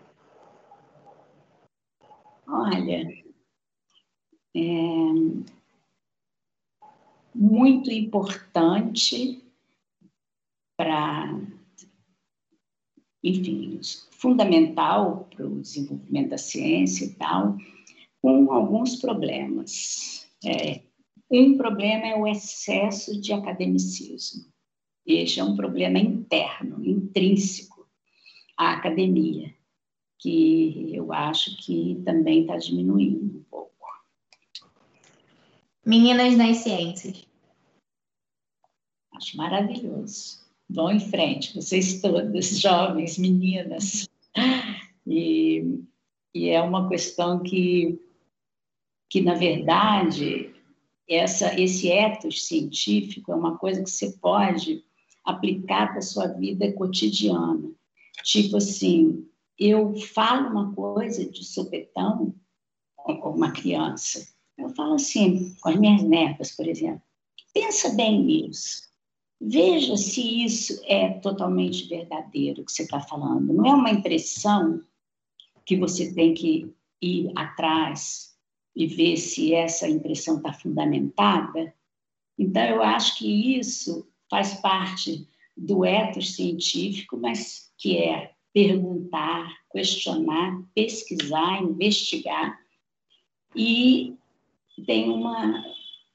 Olha, 2.48 3.08
é 4.56 4.62
muito 7.34 7.92
importante 7.92 9.44
para, 10.78 11.40
enfim, 13.26 13.80
fundamental 14.12 15.28
para 15.36 15.48
o 15.48 15.60
desenvolvimento 15.60 16.30
da 16.30 16.38
ciência 16.38 17.06
e 17.06 17.14
tal, 17.16 17.58
com 18.22 18.52
alguns 18.52 18.98
problemas. 18.98 20.28
É, 20.46 20.82
um 21.32 21.58
problema 21.58 22.06
é 22.08 22.16
o 22.16 22.28
excesso 22.28 23.20
de 23.20 23.34
academicismo. 23.34 24.46
Este 25.06 25.40
é 25.40 25.44
um 25.44 25.56
problema 25.56 25.98
interno, 25.98 26.86
intrínseco 26.86 27.88
à 28.58 28.74
academia, 28.74 29.54
que 30.20 30.96
eu 30.96 31.12
acho 31.12 31.58
que 31.58 32.02
também 32.06 32.42
está 32.42 32.58
diminuindo 32.58 33.40
um 33.40 33.44
pouco. 33.50 33.72
Meninas 35.84 36.38
nas 36.38 36.58
ciências. 36.58 37.28
Acho 39.14 39.38
maravilhoso. 39.38 40.45
Vão 40.70 40.92
em 40.92 41.00
frente, 41.00 41.56
vocês 41.56 42.02
todas, 42.02 42.58
jovens, 42.60 43.18
meninas. 43.18 44.10
E, 45.06 45.80
e 46.34 46.50
é 46.50 46.62
uma 46.62 46.90
questão 46.90 47.42
que, 47.42 48.00
que, 49.10 49.22
na 49.22 49.36
verdade, 49.36 50.54
essa, 51.08 51.60
esse 51.60 51.90
ethos 51.90 52.48
científico 52.48 53.32
é 53.32 53.36
uma 53.36 53.58
coisa 53.58 53.84
que 53.84 53.90
você 53.90 54.12
pode 54.14 54.84
aplicar 55.24 55.90
para 55.90 56.00
a 56.00 56.04
sua 56.04 56.28
vida 56.28 56.72
cotidiana. 56.74 57.72
Tipo 58.24 58.58
assim, 58.58 59.28
eu 59.58 59.96
falo 59.96 60.50
uma 60.50 60.74
coisa 60.74 61.30
de 61.30 61.44
sopetão 61.44 62.34
com 62.96 63.14
uma 63.30 63.52
criança. 63.52 64.28
Eu 64.58 64.70
falo 64.70 64.96
assim, 64.96 65.54
com 65.62 65.70
as 65.70 65.76
minhas 65.78 66.04
netas, 66.04 66.52
por 66.52 66.68
exemplo. 66.68 67.02
Pensa 67.54 67.94
bem 67.94 68.24
nisso. 68.24 68.84
Veja 69.40 69.98
se 69.98 70.44
isso 70.44 70.82
é 70.86 71.10
totalmente 71.20 71.88
verdadeiro 71.88 72.64
que 72.64 72.72
você 72.72 72.84
está 72.84 73.00
falando. 73.00 73.54
Não 73.54 73.66
é 73.66 73.74
uma 73.74 73.90
impressão 73.90 74.82
que 75.66 75.76
você 75.76 76.14
tem 76.14 76.34
que 76.34 76.74
ir 77.02 77.32
atrás 77.36 78.36
e 78.76 78.88
ver 78.88 79.18
se 79.18 79.54
essa 79.54 79.88
impressão 79.88 80.38
está 80.38 80.54
fundamentada. 80.54 81.74
Então, 82.38 82.64
eu 82.64 82.84
acho 82.84 83.18
que 83.18 83.58
isso 83.58 84.08
faz 84.30 84.56
parte 84.56 85.28
do 85.56 85.86
ethos 85.86 86.36
científico, 86.36 87.18
mas 87.18 87.72
que 87.78 87.98
é 87.98 88.34
perguntar, 88.54 89.54
questionar, 89.72 90.62
pesquisar, 90.74 91.62
investigar 91.62 92.58
e 93.56 94.18
tem 94.86 95.10
uma 95.10 95.64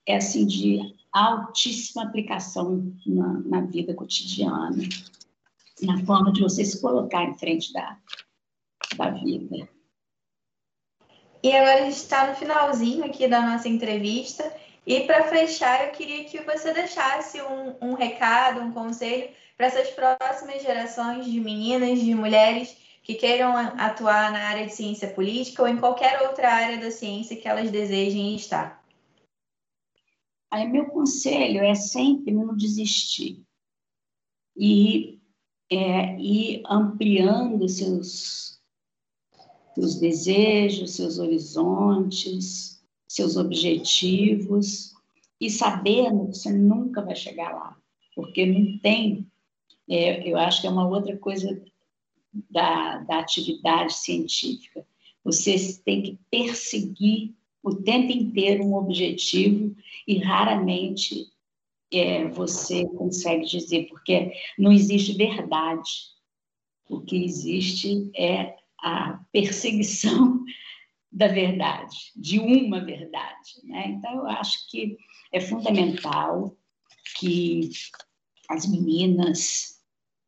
é 0.07 0.17
assim 0.17 0.47
de 0.47 0.95
altíssima 1.13 2.05
aplicação 2.05 2.93
na, 3.07 3.33
na 3.45 3.61
vida 3.63 3.95
cotidiana, 3.95 4.83
na 5.83 6.05
forma 6.05 6.33
de 6.33 6.43
você 6.43 6.65
se 6.65 6.81
colocar 6.81 7.25
em 7.25 7.39
frente 7.39 7.73
da, 7.73 7.97
da 8.97 9.11
vida. 9.11 9.69
E 11.43 11.53
agora 11.53 11.81
a 11.81 11.85
gente 11.85 11.97
está 11.97 12.27
no 12.27 12.37
finalzinho 12.37 13.05
aqui 13.05 13.27
da 13.27 13.41
nossa 13.41 13.69
entrevista 13.69 14.53
e 14.87 15.01
para 15.01 15.25
fechar, 15.25 15.87
eu 15.87 15.93
queria 15.93 16.25
que 16.25 16.43
você 16.43 16.73
deixasse 16.73 17.41
um, 17.41 17.77
um 17.81 17.95
recado, 17.95 18.61
um 18.61 18.73
conselho 18.73 19.29
para 19.57 19.67
essas 19.67 19.91
próximas 19.91 20.63
gerações 20.63 21.27
de 21.27 21.41
meninas, 21.41 22.01
de 22.01 22.15
mulheres 22.15 22.77
que 23.03 23.15
queiram 23.15 23.57
atuar 23.57 24.33
na 24.33 24.49
área 24.49 24.67
de 24.67 24.75
ciência 24.75 25.09
política 25.09 25.63
ou 25.63 25.69
em 25.69 25.79
qualquer 25.79 26.23
outra 26.23 26.51
área 26.53 26.79
da 26.79 26.91
ciência 26.91 27.37
que 27.37 27.49
elas 27.49 27.71
desejem 27.71 28.35
estar. 28.35 28.80
Aí, 30.51 30.67
meu 30.67 30.87
conselho 30.87 31.61
é 31.61 31.75
sempre 31.75 32.33
não 32.33 32.57
desistir 32.57 33.45
e 34.57 35.21
é, 35.71 36.21
ir 36.21 36.63
ampliando 36.67 37.69
seus, 37.69 38.61
seus 39.75 40.01
desejos, 40.01 40.97
seus 40.97 41.19
horizontes, 41.19 42.83
seus 43.07 43.37
objetivos 43.37 44.93
e 45.41 45.49
sabendo 45.49 46.29
que 46.29 46.37
você 46.37 46.53
nunca 46.53 47.01
vai 47.01 47.15
chegar 47.15 47.53
lá, 47.55 47.77
porque 48.15 48.45
não 48.45 48.79
tem. 48.79 49.31
É, 49.89 50.29
eu 50.29 50.37
acho 50.37 50.61
que 50.61 50.67
é 50.67 50.71
uma 50.71 50.87
outra 50.87 51.17
coisa 51.17 51.63
da, 52.51 52.99
da 52.99 53.21
atividade 53.21 53.95
científica. 53.95 54.87
Você 55.25 55.81
tem 55.85 56.03
que 56.03 56.19
perseguir 56.31 57.35
o 57.63 57.75
tempo 57.75 58.13
inteiro 58.13 58.65
um 58.65 58.75
objetivo 58.75 59.75
e 60.07 60.19
raramente 60.19 61.27
é, 61.93 62.27
você 62.29 62.87
consegue 62.87 63.45
dizer, 63.47 63.89
porque 63.89 64.33
não 64.59 64.73
existe 64.73 65.13
verdade. 65.13 65.91
O 66.89 67.01
que 67.01 67.25
existe 67.25 68.11
é 68.17 68.57
a 68.81 69.21
perseguição 69.33 70.43
da 71.13 71.27
verdade, 71.27 71.97
de 72.17 72.39
uma 72.39 72.85
verdade. 72.85 73.65
Né? 73.65 73.89
Então, 73.89 74.13
eu 74.13 74.27
acho 74.29 74.69
que 74.71 74.97
é 75.33 75.41
fundamental 75.41 76.57
que 77.19 77.71
as 78.49 78.67
meninas 78.67 79.81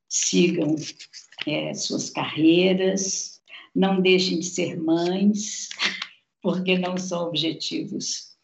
sigam 0.09 0.77
é, 1.47 1.73
suas 1.75 2.11
carreiras, 2.11 3.41
não 3.75 4.01
deixem 4.01 4.39
de 4.41 4.47
ser 4.47 4.79
mães, 4.81 5.69
porque 6.43 6.77
não 6.77 6.99
são 6.99 7.29
objetivos 7.29 8.37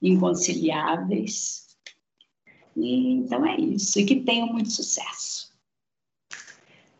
inconciliáveis. 0.00 1.76
E, 2.74 3.12
então 3.12 3.46
é 3.46 3.60
isso, 3.60 4.00
e 4.00 4.06
que 4.06 4.16
tenham 4.16 4.46
muito 4.48 4.70
sucesso. 4.70 5.52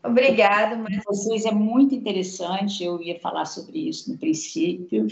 Obrigada, 0.05 0.75
mas 0.75 1.01
vocês 1.05 1.45
é 1.45 1.51
muito 1.51 1.95
interessante. 1.95 2.83
Eu 2.83 3.01
ia 3.01 3.19
falar 3.19 3.45
sobre 3.45 3.87
isso 3.87 4.11
no 4.11 4.17
princípio 4.17 5.07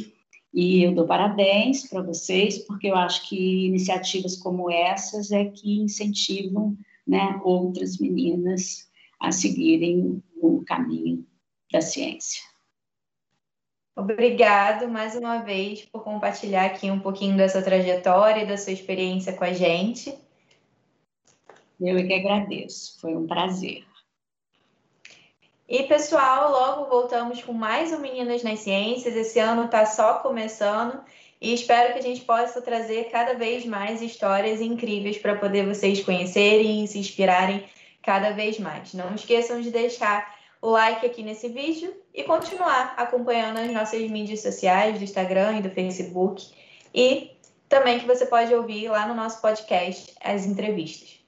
e 0.54 0.84
eu 0.84 0.94
dou 0.94 1.08
parabéns 1.08 1.88
para 1.88 2.02
vocês 2.02 2.60
porque 2.60 2.88
eu 2.88 2.96
acho 2.96 3.28
que 3.30 3.68
iniciativas 3.68 4.36
como 4.36 4.70
essas 4.70 5.32
é 5.32 5.46
que 5.46 5.80
incentivam, 5.80 6.78
né, 7.08 7.39
outras 7.44 7.98
meninas 7.98 8.89
a 9.18 9.32
seguirem 9.32 10.22
o 10.36 10.62
caminho 10.66 11.26
da 11.72 11.80
ciência. 11.80 12.51
Obrigado 13.96 14.88
mais 14.88 15.16
uma 15.16 15.39
vez 15.39 15.84
por 15.86 16.04
compartilhar 16.04 16.66
aqui 16.66 16.89
um 16.89 17.00
pouquinho 17.00 17.36
da 17.36 17.50
sua 17.50 17.62
trajetória 17.62 18.44
e 18.44 18.48
da 18.48 18.58
sua 18.58 18.72
experiência 18.72 19.34
com 19.34 19.44
a 19.44 19.52
gente. 19.52 20.18
Eu 21.80 21.98
é 21.98 22.04
que 22.04 22.14
agradeço, 22.14 23.00
foi 23.02 23.16
um 23.16 23.28
prazer. 23.28 23.84
E 25.68 25.84
pessoal, 25.84 26.52
logo 26.52 26.89
voltamos 26.89 27.42
com 27.42 27.54
mais 27.54 27.92
um 27.92 28.00
Meninas 28.00 28.44
nas 28.44 28.60
Ciências. 28.60 29.16
Esse 29.16 29.39
ano 29.39 29.66
está 29.66 29.86
só 29.86 30.16
começando 30.16 31.02
e 31.39 31.54
espero 31.54 31.94
que 31.94 32.00
a 32.00 32.04
gente 32.04 32.22
possa 32.22 32.62
trazer 32.62 33.06
cada 33.06 33.34
vez 33.34 33.66
mais 33.66 34.02
histórias 34.02 34.62
incríveis 34.62 35.18
para 35.18 35.36
poder 35.36 35.66
vocês 35.66 36.04
conhecerem 36.04 36.84
e 36.84 36.88
se 36.88 37.00
inspirarem 37.00 37.64
cada 38.02 38.32
vez 38.32 38.60
mais. 38.60 38.94
Não 38.94 39.16
esqueçam 39.16 39.60
de 39.62 39.72
deixar 39.72 40.41
like 40.62 41.05
aqui 41.05 41.24
nesse 41.24 41.49
vídeo 41.49 41.93
e 42.14 42.24
continuar 42.24 42.93
acompanhando 42.97 43.57
as 43.57 43.72
nossas 43.72 44.01
mídias 44.09 44.41
sociais 44.41 44.97
do 44.97 45.03
Instagram 45.03 45.57
e 45.57 45.62
do 45.62 45.70
Facebook 45.70 46.51
e 46.93 47.32
também 47.68 47.99
que 47.99 48.05
você 48.05 48.26
pode 48.26 48.53
ouvir 48.53 48.89
lá 48.89 49.07
no 49.07 49.16
nosso 49.16 49.41
podcast 49.41 50.14
as 50.22 50.45
entrevistas. 50.45 51.20